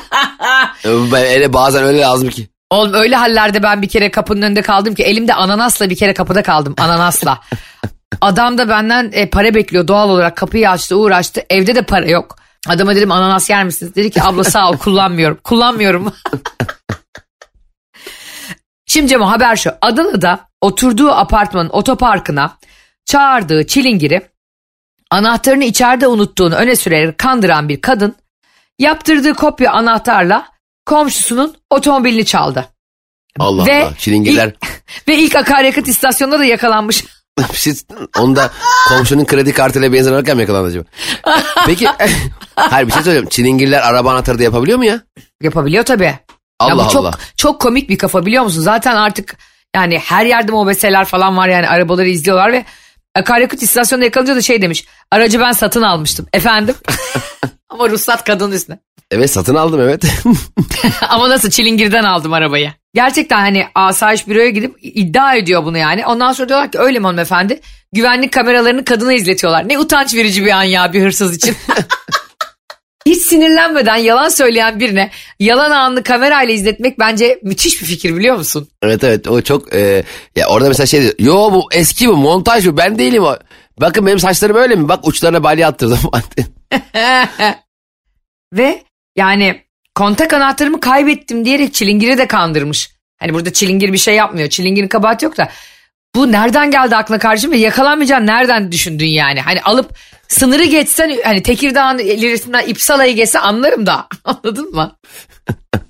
Ee, 0.86 1.12
Ben 1.12 1.26
öyle 1.26 1.54
bazen 1.54 1.84
öyle 1.84 2.00
lazım 2.00 2.30
ki. 2.30 2.48
Oğlum 2.70 2.94
öyle 2.94 3.16
hallerde 3.16 3.64
ben 3.64 3.82
bir 3.82 3.90
kere 3.90 4.12
kapının 4.12 4.42
önünde 4.42 4.62
kaldım 4.62 4.96
ki 4.96 5.04
elimde 5.04 5.34
ananasla 5.34 5.90
bir 5.90 5.96
kere 5.96 6.14
kapıda 6.14 6.44
kaldım 6.44 6.76
ananasla. 6.78 7.40
Adam 8.22 8.58
da 8.58 8.70
benden 8.70 9.12
e, 9.14 9.30
para 9.30 9.54
bekliyor 9.54 9.88
doğal 9.88 10.10
olarak 10.10 10.38
kapıyı 10.38 10.70
açtı 10.70 10.98
uğraştı 10.98 11.44
evde 11.50 11.76
de 11.76 11.82
para 11.82 12.06
yok. 12.06 12.36
Adama 12.68 12.96
dedim 12.96 13.12
ananas 13.12 13.50
yer 13.50 13.64
misiniz? 13.64 13.96
Dedi 13.96 14.12
ki 14.12 14.24
abla 14.24 14.44
sağ 14.44 14.70
ol 14.70 14.78
kullanmıyorum. 14.78 15.40
Kullanmıyorum. 15.44 16.14
Şimdi 18.86 19.08
Cemo 19.08 19.30
haber 19.30 19.56
şu. 19.56 19.72
Adana'da 19.82 20.40
oturduğu 20.62 21.12
apartmanın 21.12 21.70
otoparkına 21.70 22.58
çağırdığı 23.06 23.68
çilingiri 23.68 24.31
anahtarını 25.12 25.64
içeride 25.64 26.08
unuttuğunu 26.08 26.56
öne 26.56 26.76
sürerek 26.76 27.18
kandıran 27.18 27.70
bir 27.70 27.82
kadın 27.82 28.16
yaptırdığı 28.80 29.34
kopya 29.34 29.72
anahtarla 29.72 30.48
komşusunun 30.86 31.56
otomobilini 31.70 32.26
çaldı. 32.26 32.68
Allah 33.40 33.66
Ve 33.66 33.84
Allah. 33.84 33.96
Çilingirler. 33.98 34.54
Ve 35.08 35.18
ilk 35.18 35.36
akaryakıt 35.36 35.88
istasyonunda 35.88 36.40
da 36.40 36.46
yakalanmış. 36.46 37.06
Siz, 37.54 37.86
onda 38.20 38.52
komşunun 38.88 39.26
kredi 39.26 39.54
kartıyla 39.54 39.94
benzin 39.94 40.14
alırken 40.14 40.36
mi 40.36 40.42
yakalandı 40.42 40.68
acaba? 40.68 40.84
Peki 41.66 41.88
hayır 42.56 42.88
bir 42.88 42.94
şey 42.94 43.04
söyleyeyim. 43.04 43.30
Çilingirler 43.30 43.82
araba 43.82 44.12
anahtarı 44.12 44.40
da 44.40 44.44
yapabiliyor 44.44 44.78
mu 44.78 44.86
ya? 44.86 45.02
Yapabiliyor 45.42 45.84
tabii. 45.84 46.04
ya 46.04 46.20
Allah 46.60 46.86
bu 46.86 46.92
çok, 46.92 47.02
Allah. 47.02 47.14
çok 47.38 47.62
komik 47.62 47.90
bir 47.90 47.98
kafa 47.98 48.26
biliyor 48.26 48.44
musun? 48.44 48.62
Zaten 48.62 48.96
artık 48.96 49.38
yani 49.76 50.00
her 50.00 50.26
yerde 50.26 50.52
mobeseler 50.52 51.06
falan 51.06 51.38
var 51.38 51.48
yani 51.48 51.68
arabaları 51.70 52.08
izliyorlar 52.08 52.52
ve 52.52 52.66
akaryakıt 53.16 53.64
istasyonunda 53.64 54.06
yakalanınca 54.06 54.36
da 54.36 54.42
şey 54.42 54.62
demiş. 54.62 54.86
Aracı 55.12 55.40
ben 55.40 55.52
satın 55.52 55.82
almıştım. 55.82 56.28
Efendim? 56.34 56.76
Ama 57.70 57.90
ruhsat 57.90 58.24
kadının 58.24 58.52
üstüne. 58.52 58.80
Evet 59.12 59.32
satın 59.32 59.56
aldım 59.56 59.82
evet. 59.82 60.04
Ama 61.10 61.30
nasıl 61.30 61.50
çilingirden 61.50 62.04
aldım 62.04 62.34
arabayı. 62.34 62.74
Gerçekten 62.94 63.40
hani 63.40 63.68
asayiş 63.76 64.28
büroya 64.28 64.50
gidip 64.50 64.76
iddia 64.82 65.36
ediyor 65.36 65.66
bunu 65.66 65.78
yani. 65.78 66.06
Ondan 66.06 66.34
sonra 66.34 66.50
diyorlar 66.50 66.72
ki 66.72 66.80
öyle 66.80 67.00
mi 67.00 67.06
hanımefendi? 67.06 67.62
Güvenlik 67.94 68.34
kameralarını 68.34 68.86
kadına 68.86 69.14
izletiyorlar. 69.14 69.70
Ne 69.70 69.80
utanç 69.80 70.16
verici 70.16 70.46
bir 70.46 70.52
an 70.52 70.64
ya 70.64 70.94
bir 70.94 71.02
hırsız 71.02 71.36
için. 71.36 71.56
Hiç 73.06 73.22
sinirlenmeden 73.22 73.96
yalan 73.96 74.30
söyleyen 74.30 74.80
birine 74.80 75.12
yalan 75.40 75.72
anını 75.72 76.04
kamerayla 76.04 76.54
izletmek 76.54 77.00
bence 77.00 77.40
müthiş 77.44 77.82
bir 77.82 77.88
fikir 77.88 78.16
biliyor 78.16 78.36
musun? 78.36 78.68
evet 78.82 79.04
evet 79.04 79.28
o 79.28 79.42
çok 79.42 79.76
e, 79.76 80.04
ya 80.36 80.48
orada 80.48 80.68
mesela 80.68 80.88
şey 80.88 81.02
diyor. 81.02 81.14
Yo 81.20 81.52
bu 81.52 81.70
eski 81.72 82.10
bu 82.10 82.18
montaj 82.18 82.68
bu 82.68 82.78
ben 82.78 83.00
değilim 83.00 83.24
o. 83.24 83.36
Bakın 83.80 84.06
benim 84.06 84.20
saçlarım 84.20 84.56
öyle 84.56 84.76
mi? 84.76 84.90
Bak 84.90 85.08
uçlarına 85.08 85.44
balya 85.44 85.68
attırdım. 85.68 86.00
Ve 88.54 88.84
yani 89.16 89.62
kontak 89.96 90.34
anahtarımı 90.34 90.80
kaybettim 90.80 91.46
diyerek 91.46 91.74
çilingiri 91.74 92.18
de 92.18 92.28
kandırmış. 92.28 92.92
Hani 93.20 93.34
burada 93.34 93.54
çilingir 93.54 93.94
bir 93.94 93.98
şey 93.98 94.16
yapmıyor. 94.16 94.50
Çilingirin 94.50 94.88
kabahati 94.88 95.26
yok 95.26 95.38
da. 95.38 95.50
Bu 96.16 96.32
nereden 96.32 96.72
geldi 96.72 96.96
aklına 96.96 97.20
kardeşim 97.20 97.52
ve 97.52 97.58
yakalanmayacaksın 97.58 98.28
nereden 98.28 98.72
düşündün 98.72 99.08
yani? 99.08 99.42
Hani 99.42 99.62
alıp 99.62 99.94
sınırı 100.28 100.64
geçsen 100.64 101.18
hani 101.24 101.44
Tekirdağ'ın 101.44 101.98
ilerisinden 101.98 102.68
İpsala'yı 102.68 103.16
geçse 103.16 103.40
anlarım 103.40 103.86
da. 103.86 104.08
Anladın 104.24 104.76
mı? 104.76 104.96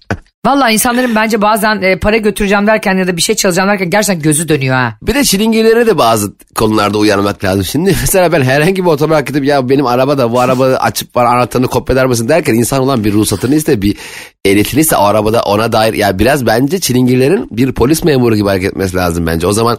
Vallahi 0.46 0.74
insanların 0.74 1.16
bence 1.16 1.42
bazen 1.42 1.82
e, 1.82 2.00
para 2.00 2.18
götüreceğim 2.18 2.68
derken 2.68 2.98
ya 2.98 3.08
da 3.08 3.18
bir 3.18 3.22
şey 3.22 3.36
çalacağım 3.36 3.70
derken 3.70 3.90
gerçekten 3.90 4.22
gözü 4.22 4.50
dönüyor 4.50 4.76
ha. 4.76 4.98
bir 5.02 5.16
de 5.16 5.24
çilingirlere 5.24 5.88
de 5.88 5.98
bazı 5.98 6.34
konularda 6.56 6.98
uyanmak 6.98 7.44
lazım. 7.44 7.64
Şimdi 7.64 7.96
mesela 8.02 8.32
ben 8.32 8.42
herhangi 8.42 8.86
bir 8.86 8.90
otopark 8.90 9.28
gidip 9.28 9.46
ya 9.46 9.70
benim 9.70 9.86
araba 9.86 10.18
da 10.18 10.32
bu 10.32 10.40
araba 10.40 10.66
açıp 10.66 11.16
var 11.16 11.26
anahtarını 11.26 11.68
kopyalar 11.68 12.06
mısın 12.06 12.30
derken 12.30 12.54
insan 12.54 12.82
olan 12.82 13.04
bir 13.04 13.14
ruhsatını 13.14 13.56
iste 13.56 13.82
bir 13.82 13.98
ehliyetini 14.46 14.82
iste 14.82 14.96
o 14.96 15.02
arabada 15.02 15.42
ona 15.42 15.72
dair 15.72 15.94
ya 15.94 16.20
biraz 16.20 16.46
bence 16.46 16.80
çilingirlerin 16.80 17.48
bir 17.52 17.72
polis 17.72 18.04
memuru 18.04 18.36
gibi 18.36 18.48
hareket 18.48 18.72
etmesi 18.72 18.98
lazım 18.98 19.28
bence. 19.28 19.48
O 19.48 19.54
zaman 19.54 19.78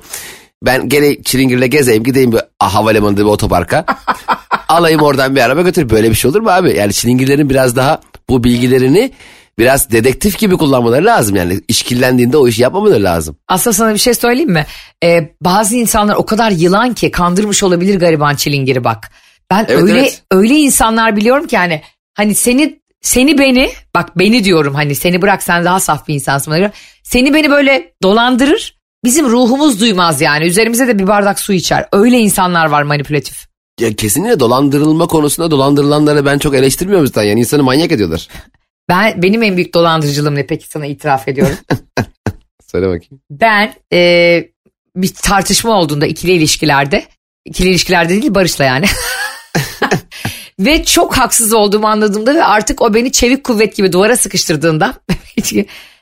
ben 0.63 0.89
gene 0.89 1.23
çilingirle 1.23 1.67
gezeyim 1.67 2.05
gideyim 2.05 2.33
bir 2.33 2.41
havalimanında 2.59 3.21
bir 3.21 3.31
otoparka. 3.31 3.85
Alayım 4.69 5.01
oradan 5.01 5.37
bir 5.37 5.41
araba 5.41 5.63
götür. 5.63 5.91
Böyle 5.91 6.11
bir 6.11 6.15
şey 6.15 6.31
olur 6.31 6.41
mu 6.41 6.51
abi? 6.51 6.77
Yani 6.77 6.93
çilingirlerin 6.93 7.51
biraz 7.51 7.77
daha 7.77 8.01
bu 8.29 8.45
bilgilerini 8.45 9.13
biraz 9.59 9.91
dedektif 9.91 10.39
gibi 10.39 10.57
kullanmaları 10.57 11.05
lazım. 11.05 11.37
Yani 11.37 11.61
işkillendiğinde 11.69 12.37
o 12.37 12.49
işi 12.49 12.63
yapmamaları 12.63 13.03
lazım. 13.03 13.37
Aslında 13.49 13.75
sana 13.75 13.95
bir 13.95 13.99
şey 13.99 14.15
söyleyeyim 14.15 14.53
mi? 14.53 14.67
Ee, 15.05 15.31
bazı 15.41 15.77
insanlar 15.77 16.17
o 16.17 16.27
kadar 16.27 16.51
yılan 16.51 16.95
ki 16.95 17.11
kandırmış 17.11 17.63
olabilir 17.63 18.01
gariban 18.01 18.35
çilingiri 18.35 18.85
bak. 18.85 19.11
Ben 19.51 19.67
Evet, 19.69 19.83
öyle 19.83 19.99
evet. 20.01 20.23
öyle 20.31 20.55
insanlar 20.55 21.17
biliyorum 21.17 21.47
ki 21.47 21.57
hani 21.57 21.83
hani 22.15 22.35
seni 22.35 22.81
seni 23.01 23.39
beni 23.39 23.71
bak 23.95 24.19
beni 24.19 24.45
diyorum 24.45 24.75
hani 24.75 24.95
seni 24.95 25.23
bırak 25.23 25.43
sen 25.43 25.65
daha 25.65 25.81
saf 25.81 26.09
bir 26.09 26.15
insansın. 26.15 26.71
Seni 27.03 27.35
beni 27.35 27.51
böyle 27.51 27.93
dolandırır. 28.03 28.77
Bizim 29.05 29.29
ruhumuz 29.29 29.81
duymaz 29.81 30.21
yani. 30.21 30.47
Üzerimize 30.47 30.89
de 30.89 30.99
bir 30.99 31.07
bardak 31.07 31.41
su 31.41 31.53
içer. 31.53 31.89
Öyle 31.93 32.19
insanlar 32.19 32.67
var 32.67 32.83
manipülatif. 32.83 33.47
Ya 33.81 33.97
kesinlikle 33.97 34.41
dolandırılma 34.41 35.07
konusunda 35.07 35.51
dolandırılanları 35.51 36.27
ben 36.27 36.39
çok 36.39 36.55
eleştirmiyorum 36.55 37.07
zaten. 37.07 37.23
Yani 37.23 37.41
insanı 37.41 37.63
manyak 37.63 37.93
ediyorlar. 37.93 38.29
Ben 38.89 39.23
benim 39.23 39.43
en 39.43 39.57
büyük 39.57 39.75
dolandırıcılığım 39.75 40.35
ne 40.35 40.47
peki 40.47 40.69
sana 40.69 40.87
itiraf 40.87 41.29
ediyorum. 41.29 41.57
Söyle 42.67 42.87
bakayım. 42.87 43.23
ben 43.31 43.75
e, 43.93 43.99
bir 44.97 45.15
tartışma 45.15 45.79
olduğunda 45.79 46.07
ikili 46.07 46.33
ilişkilerde 46.33 47.05
ikili 47.45 47.71
ilişkilerde 47.71 48.23
değil 48.23 48.35
Barış'la 48.35 48.65
yani. 48.65 48.87
ve 50.59 50.85
çok 50.85 51.19
haksız 51.19 51.53
olduğumu 51.53 51.87
anladığımda 51.87 52.35
ve 52.35 52.45
artık 52.45 52.83
o 52.83 52.95
beni 52.95 53.13
çevik 53.13 53.45
kuvvet 53.45 53.77
gibi 53.77 53.93
duvara 53.93 54.17
sıkıştırdığında 54.17 54.95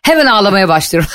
hemen 0.02 0.26
ağlamaya 0.26 0.68
başlıyorum. 0.68 1.10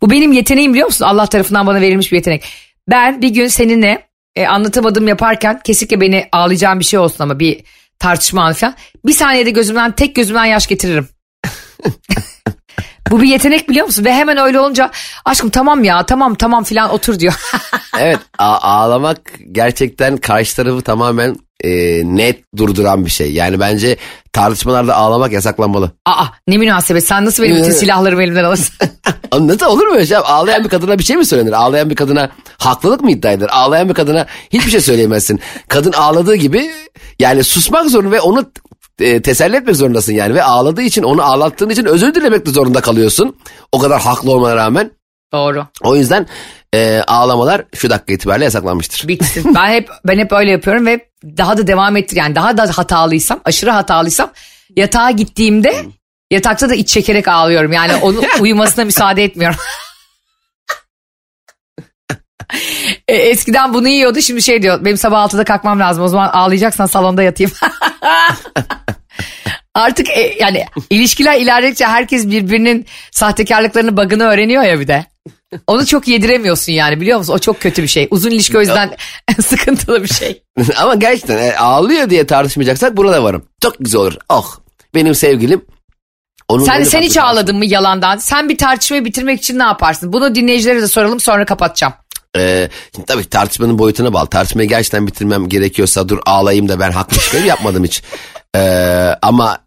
Bu 0.00 0.10
benim 0.10 0.32
yeteneğim 0.32 0.72
biliyor 0.72 0.86
musun? 0.86 1.04
Allah 1.04 1.26
tarafından 1.26 1.66
bana 1.66 1.80
verilmiş 1.80 2.12
bir 2.12 2.16
yetenek. 2.16 2.44
Ben 2.88 3.22
bir 3.22 3.28
gün 3.28 3.46
seninle 3.46 4.08
e, 4.36 4.46
anlatamadım 4.46 5.08
yaparken 5.08 5.60
kesinlikle 5.64 6.00
beni 6.00 6.28
ağlayacağım 6.32 6.80
bir 6.80 6.84
şey 6.84 6.98
olsun 6.98 7.24
ama 7.24 7.38
bir 7.38 7.60
tartışma 8.00 8.52
falan. 8.52 8.74
Bir 9.04 9.12
saniyede 9.12 9.50
gözümden 9.50 9.92
tek 9.92 10.16
gözümden 10.16 10.44
yaş 10.44 10.66
getiririm. 10.66 11.08
Bu 13.10 13.22
bir 13.22 13.28
yetenek 13.28 13.68
biliyor 13.68 13.86
musun? 13.86 14.04
Ve 14.04 14.14
hemen 14.14 14.36
öyle 14.36 14.60
olunca 14.60 14.90
aşkım 15.24 15.50
tamam 15.50 15.84
ya 15.84 16.06
tamam 16.06 16.34
tamam 16.34 16.64
filan 16.64 16.90
otur 16.90 17.18
diyor. 17.18 17.34
Evet 17.98 18.18
ağlamak 18.38 19.20
gerçekten 19.52 20.16
karşı 20.16 20.56
tarafı 20.56 20.82
tamamen 20.82 21.36
e, 21.64 21.70
net 22.04 22.44
durduran 22.56 23.04
bir 23.04 23.10
şey. 23.10 23.32
Yani 23.32 23.60
bence 23.60 23.96
tartışmalarda 24.32 24.96
ağlamak 24.96 25.32
yasaklanmalı. 25.32 25.90
Aa 26.06 26.24
ne 26.48 26.56
münasebet 26.56 27.06
sen 27.06 27.24
nasıl 27.24 27.42
benim 27.42 27.56
bütün 27.56 27.70
silahlarımı 27.70 28.22
elimden 28.22 28.44
alırsın? 28.44 28.74
Nasıl 29.40 29.66
olur 29.66 29.86
mu 29.86 29.94
öyle 29.94 30.06
şey? 30.06 30.16
Ağlayan 30.16 30.64
bir 30.64 30.68
kadına 30.68 30.98
bir 30.98 31.04
şey 31.04 31.16
mi 31.16 31.26
söylenir? 31.26 31.52
Ağlayan 31.52 31.90
bir 31.90 31.96
kadına 31.96 32.30
haklılık 32.58 33.00
mı 33.00 33.10
iddia 33.10 33.32
edilir? 33.32 33.50
Ağlayan 33.52 33.88
bir 33.88 33.94
kadına 33.94 34.26
hiçbir 34.50 34.70
şey 34.70 34.80
söyleyemezsin. 34.80 35.40
Kadın 35.68 35.92
ağladığı 35.92 36.34
gibi 36.34 36.70
yani 37.18 37.44
susmak 37.44 37.90
zorunda 37.90 38.10
ve 38.10 38.20
onu 38.20 38.50
e, 39.00 39.22
teselli 39.22 39.56
etmek 39.56 39.76
zorundasın 39.76 40.12
yani. 40.12 40.34
Ve 40.34 40.42
ağladığı 40.42 40.82
için 40.82 41.02
onu 41.02 41.22
ağlattığın 41.22 41.70
için 41.70 41.84
özür 41.84 42.14
dilemek 42.14 42.46
de 42.46 42.50
zorunda 42.50 42.80
kalıyorsun. 42.80 43.36
O 43.72 43.78
kadar 43.78 44.00
haklı 44.00 44.32
olmana 44.32 44.56
rağmen. 44.56 44.90
Doğru. 45.32 45.66
O 45.82 45.96
yüzden 45.96 46.26
e, 46.74 47.02
ağlamalar 47.06 47.62
şu 47.74 47.90
dakika 47.90 48.12
itibariyle 48.12 48.44
yasaklanmıştır. 48.44 49.08
Bitsin. 49.08 49.54
Ben 49.54 49.72
hep 49.72 49.90
ben 50.04 50.18
hep 50.18 50.32
öyle 50.32 50.50
yapıyorum 50.50 50.86
ve 50.86 51.08
daha 51.24 51.56
da 51.56 51.66
devam 51.66 51.96
ettir 51.96 52.16
yani 52.16 52.34
daha 52.34 52.56
da 52.56 52.78
hatalıysam, 52.78 53.40
aşırı 53.44 53.70
hatalıysam 53.70 54.30
yatağa 54.76 55.10
gittiğimde 55.10 55.84
yatakta 56.30 56.68
da 56.70 56.74
iç 56.74 56.88
çekerek 56.88 57.28
ağlıyorum. 57.28 57.72
Yani 57.72 57.96
onun 57.96 58.24
uyumasına 58.40 58.84
müsaade 58.84 59.24
etmiyorum. 59.24 59.58
E, 63.08 63.14
Eskiden 63.14 63.74
bunu 63.74 63.88
yiyordu 63.88 64.20
şimdi 64.20 64.42
şey 64.42 64.62
diyor 64.62 64.84
benim 64.84 64.96
sabah 64.96 65.28
6'da 65.28 65.44
kalkmam 65.44 65.80
lazım 65.80 66.04
o 66.04 66.08
zaman 66.08 66.28
ağlayacaksan 66.28 66.86
salonda 66.86 67.22
yatayım. 67.22 67.52
Artık 69.74 70.08
e, 70.08 70.36
yani 70.40 70.66
ilişkiler 70.90 71.40
ilerledikçe 71.40 71.86
herkes 71.86 72.26
birbirinin 72.26 72.86
sahtekarlıklarını 73.10 73.96
bug'ını 73.96 74.24
öğreniyor 74.24 74.62
ya 74.62 74.80
bir 74.80 74.88
de. 74.88 75.04
Onu 75.66 75.86
çok 75.86 76.08
yediremiyorsun 76.08 76.72
yani 76.72 77.00
biliyor 77.00 77.18
musun? 77.18 77.32
O 77.32 77.38
çok 77.38 77.60
kötü 77.60 77.82
bir 77.82 77.88
şey. 77.88 78.08
Uzun 78.10 78.30
ilişki 78.30 78.58
o 78.58 78.60
yüzden 78.60 78.96
sıkıntılı 79.42 80.02
bir 80.02 80.08
şey. 80.08 80.42
Ama 80.76 80.94
gerçekten 80.94 81.38
e, 81.38 81.56
ağlıyor 81.56 82.10
diye 82.10 82.26
tartışmayacaksak 82.26 82.96
burada 82.96 83.22
varım. 83.22 83.44
Çok 83.62 83.74
güzel 83.80 84.00
olur. 84.00 84.14
Oh 84.28 84.56
benim 84.94 85.14
sevgilim. 85.14 85.64
Onun 86.48 86.64
Sen 86.64 86.82
sen 86.82 87.02
hiç 87.02 87.16
ağladın 87.16 87.56
mı 87.56 87.66
yalandan? 87.66 88.16
Sen 88.16 88.48
bir 88.48 88.58
tartışmayı 88.58 89.04
bitirmek 89.04 89.38
için 89.38 89.58
ne 89.58 89.62
yaparsın? 89.62 90.12
Bunu 90.12 90.34
dinleyicilere 90.34 90.82
de 90.82 90.88
soralım 90.88 91.20
sonra 91.20 91.44
kapatacağım. 91.44 91.92
Ee, 92.36 92.68
şimdi 92.94 93.06
tabii 93.06 93.28
tartışmanın 93.28 93.78
boyutuna 93.78 94.12
bağlı. 94.12 94.26
Tartışmayı 94.26 94.68
gerçekten 94.68 95.06
bitirmem 95.06 95.48
gerekiyorsa 95.48 96.08
dur 96.08 96.18
ağlayayım 96.26 96.68
da 96.68 96.80
ben 96.80 96.90
haklı 96.90 97.18
çıkayım 97.18 97.46
yapmadım 97.46 97.84
hiç. 97.84 98.02
Ee, 98.56 99.16
ama 99.22 99.58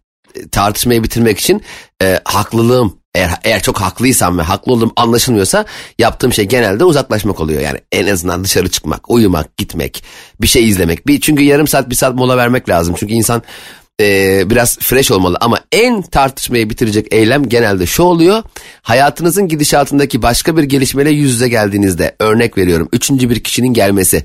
tartışmayı 0.52 1.02
bitirmek 1.02 1.38
için 1.38 1.62
e, 2.02 2.20
haklılığım 2.24 2.98
eğer, 3.14 3.30
eğer 3.44 3.62
çok 3.62 3.80
haklıysam 3.80 4.38
ve 4.38 4.42
haklı 4.42 4.72
olduğum 4.72 4.92
anlaşılmıyorsa 4.96 5.64
yaptığım 5.98 6.32
şey 6.32 6.44
genelde 6.44 6.84
uzaklaşmak 6.84 7.40
oluyor. 7.40 7.60
Yani 7.60 7.78
en 7.92 8.06
azından 8.06 8.44
dışarı 8.44 8.70
çıkmak, 8.70 9.10
uyumak, 9.10 9.56
gitmek, 9.56 10.04
bir 10.40 10.46
şey 10.46 10.68
izlemek. 10.68 11.06
Bir, 11.06 11.20
çünkü 11.20 11.42
yarım 11.42 11.66
saat 11.66 11.90
bir 11.90 11.94
saat 11.94 12.14
mola 12.14 12.36
vermek 12.36 12.68
lazım. 12.68 12.94
Çünkü 12.98 13.14
insan 13.14 13.42
e, 14.00 14.42
biraz 14.50 14.78
fresh 14.78 15.10
olmalı 15.10 15.38
ama 15.40 15.58
en 15.72 16.02
tartışmayı 16.02 16.70
bitirecek 16.70 17.14
eylem 17.14 17.48
genelde 17.48 17.86
şu 17.86 18.02
oluyor. 18.02 18.42
Hayatınızın 18.82 19.48
gidişatındaki 19.48 20.22
başka 20.22 20.56
bir 20.56 20.62
gelişmeyle 20.62 21.10
yüz 21.10 21.32
yüze 21.32 21.48
geldiğinizde 21.48 22.16
örnek 22.20 22.58
veriyorum. 22.58 22.88
Üçüncü 22.92 23.30
bir 23.30 23.40
kişinin 23.40 23.74
gelmesi, 23.74 24.24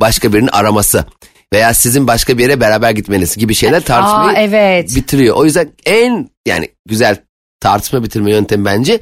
başka 0.00 0.32
birinin 0.32 0.50
araması 0.52 1.04
veya 1.52 1.74
sizin 1.74 2.06
başka 2.06 2.38
bir 2.38 2.42
yere 2.42 2.60
beraber 2.60 2.90
gitmeniz 2.90 3.36
gibi 3.36 3.54
şeyler 3.54 3.80
tartışmayı 3.84 4.38
Aa, 4.38 4.40
evet. 4.40 4.96
bitiriyor. 4.96 5.36
O 5.36 5.44
yüzden 5.44 5.72
en 5.86 6.30
yani 6.46 6.68
güzel 6.86 7.16
tartışma 7.60 8.04
bitirme 8.04 8.30
yöntemi 8.30 8.64
bence 8.64 9.00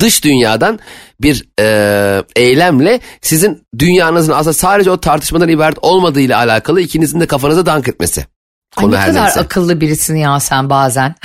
dış 0.00 0.24
dünyadan 0.24 0.78
bir 1.20 1.44
e, 1.60 2.22
eylemle 2.36 3.00
sizin 3.20 3.66
dünyanızın 3.78 4.32
aslında 4.32 4.52
sadece 4.52 4.90
o 4.90 5.00
tartışmadan 5.00 5.48
ibaret 5.48 5.78
olmadığıyla 5.82 6.38
alakalı 6.38 6.80
ikinizin 6.80 7.20
de 7.20 7.26
kafanıza 7.26 7.66
dank 7.66 7.88
etmesi. 7.88 8.26
Ay 8.76 8.90
ne 8.90 9.06
kadar 9.06 9.24
neyse. 9.24 9.40
akıllı 9.40 9.80
birisin 9.80 10.16
ya 10.16 10.40
sen 10.40 10.70
bazen. 10.70 11.14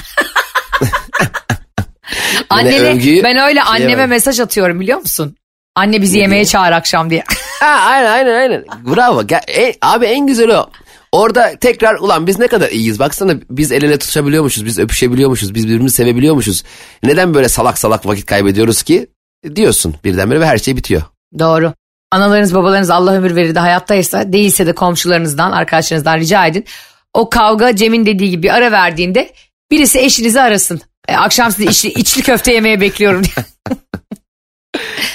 Annene, 2.50 2.80
övgüyü 2.80 3.24
ben 3.24 3.38
öyle 3.38 3.60
şey 3.60 3.70
anneme 3.70 3.92
yapalım. 3.92 4.10
mesaj 4.10 4.40
atıyorum 4.40 4.80
biliyor 4.80 5.00
musun? 5.00 5.36
Anne 5.76 6.02
bizi 6.02 6.18
yemeğe 6.18 6.46
çağır 6.46 6.72
akşam 6.72 7.10
diye. 7.10 7.24
Ha, 7.60 7.66
aynen 7.66 8.12
aynen 8.12 8.34
aynen. 8.34 8.66
Bravo. 8.96 9.22
Ge- 9.22 9.52
e, 9.52 9.76
abi 9.82 10.06
en 10.06 10.28
güzeli 10.28 10.54
o. 10.54 10.70
Orada 11.12 11.56
tekrar 11.62 11.96
ulan 11.96 12.28
biz 12.28 12.40
ne 12.40 12.48
kadar 12.48 12.70
iyiyiz. 12.70 13.00
Baksana 13.00 13.34
biz 13.50 13.72
el 13.72 13.84
ele 13.84 14.00
tutuşabiliyormuşuz. 14.00 14.66
Biz 14.66 14.80
öpüşebiliyormuşuz. 14.80 15.56
Biz 15.56 15.68
birbirimizi 15.68 15.96
sevebiliyormuşuz. 15.96 16.64
Neden 17.04 17.34
böyle 17.34 17.50
salak 17.50 17.78
salak 17.78 18.06
vakit 18.06 18.26
kaybediyoruz 18.26 18.84
ki? 18.84 19.08
Diyorsun 19.56 19.96
birdenbire 20.04 20.40
ve 20.40 20.46
her 20.46 20.58
şey 20.58 20.78
bitiyor. 20.78 21.02
Doğru. 21.40 21.74
Analarınız 22.12 22.56
babalarınız 22.56 22.90
Allah 22.90 23.14
ömür 23.14 23.36
verir 23.36 23.56
de 23.56 23.60
hayattaysa 23.60 24.34
değilse 24.34 24.68
de 24.68 24.74
komşularınızdan 24.74 25.52
arkadaşlarınızdan 25.52 26.18
rica 26.18 26.46
edin. 26.46 26.66
O 27.14 27.30
kavga 27.30 27.76
Cem'in 27.76 28.06
dediği 28.06 28.30
gibi 28.30 28.52
ara 28.52 28.72
verdiğinde 28.72 29.34
birisi 29.72 30.00
eşinizi 30.00 30.42
arasın. 30.42 30.82
E, 31.08 31.16
akşam 31.16 31.52
sizi 31.52 31.66
içli, 31.66 31.90
içli 32.00 32.22
köfte 32.22 32.54
yemeye 32.54 32.82
bekliyorum 32.82 33.24
diye. 33.24 33.46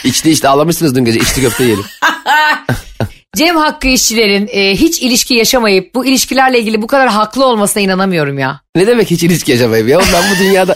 İçti 0.05 0.31
işte 0.31 0.49
ağlamışsınız 0.49 0.95
dün 0.95 1.05
gece 1.05 1.21
içti 1.21 1.41
köfte 1.41 1.65
yiyelim. 1.65 1.85
Cem 3.35 3.57
Hakkı 3.57 3.89
işçilerin 3.89 4.49
e, 4.53 4.71
hiç 4.77 5.03
ilişki 5.03 5.35
yaşamayıp 5.35 5.95
bu 5.95 6.07
ilişkilerle 6.07 6.59
ilgili 6.61 6.83
bu 6.83 6.87
kadar 6.87 7.09
haklı 7.09 7.45
olmasına 7.47 7.83
inanamıyorum 7.83 8.39
ya. 8.39 8.61
Ne 8.77 8.87
demek 8.87 9.11
hiç 9.11 9.23
ilişki 9.23 9.53
yaşamayayım 9.53 9.89
ya? 9.89 10.01
Ben 10.13 10.23
bu 10.31 10.39
dünyada 10.45 10.75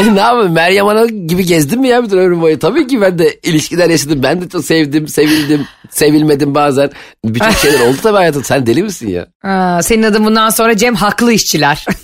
ne 0.12 0.20
yapayım 0.20 0.52
Meryem 0.52 0.86
Ana 0.86 1.06
gibi 1.06 1.46
gezdim 1.46 1.80
mi 1.80 1.88
ya 1.88 2.04
bütün 2.04 2.18
ömrüm 2.18 2.40
boyu? 2.40 2.58
Tabii 2.58 2.86
ki 2.86 3.00
ben 3.00 3.18
de 3.18 3.38
ilişkiler 3.42 3.90
yaşadım. 3.90 4.22
Ben 4.22 4.42
de 4.42 4.48
çok 4.48 4.64
sevdim, 4.64 5.08
sevildim, 5.08 5.66
sevilmedim 5.90 6.54
bazen. 6.54 6.90
Birçok 7.24 7.52
şeyler 7.52 7.80
oldu 7.80 7.96
tabii 8.02 8.16
hayatım. 8.16 8.44
Sen 8.44 8.66
deli 8.66 8.82
misin 8.82 9.08
ya? 9.08 9.26
Aa, 9.50 9.82
senin 9.82 10.02
adın 10.02 10.24
bundan 10.24 10.50
sonra 10.50 10.76
Cem 10.76 10.94
Haklı 10.94 11.32
işçiler. 11.32 11.86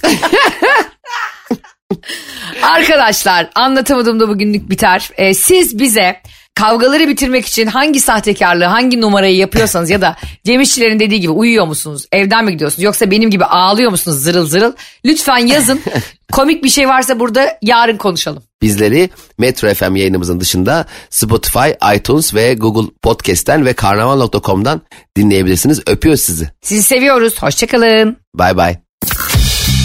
Arkadaşlar 2.62 3.50
anlatamadım 3.54 4.20
da 4.20 4.28
bugünlük 4.28 4.70
biter. 4.70 5.10
Ee, 5.16 5.34
siz 5.34 5.78
bize 5.78 6.16
kavgaları 6.56 7.08
bitirmek 7.08 7.46
için 7.46 7.66
hangi 7.66 8.00
sahtekarlığı 8.00 8.64
hangi 8.64 9.00
numarayı 9.00 9.36
yapıyorsanız 9.36 9.90
ya 9.90 10.00
da 10.00 10.16
Cem 10.44 10.60
İşçilerin 10.60 11.00
dediği 11.00 11.20
gibi 11.20 11.32
uyuyor 11.32 11.66
musunuz 11.66 12.06
evden 12.12 12.44
mi 12.44 12.52
gidiyorsunuz 12.52 12.82
yoksa 12.82 13.10
benim 13.10 13.30
gibi 13.30 13.44
ağlıyor 13.44 13.90
musunuz 13.90 14.22
zırıl 14.22 14.46
zırıl 14.46 14.72
lütfen 15.04 15.46
yazın 15.46 15.80
komik 16.32 16.64
bir 16.64 16.68
şey 16.68 16.88
varsa 16.88 17.20
burada 17.20 17.58
yarın 17.62 17.96
konuşalım. 17.96 18.42
Bizleri 18.62 19.10
Metro 19.38 19.74
FM 19.74 19.96
yayınımızın 19.96 20.40
dışında 20.40 20.86
Spotify, 21.10 21.68
iTunes 21.96 22.34
ve 22.34 22.54
Google 22.54 22.90
Podcast'ten 23.02 23.66
ve 23.66 23.72
karnaval.com'dan 23.72 24.80
dinleyebilirsiniz. 25.16 25.80
Öpüyoruz 25.86 26.20
sizi. 26.20 26.50
Sizi 26.62 26.82
seviyoruz 26.82 27.42
hoşçakalın. 27.42 28.16
Bay 28.34 28.56
bay. 28.56 28.76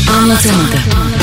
Anlatamadım. 0.09 1.20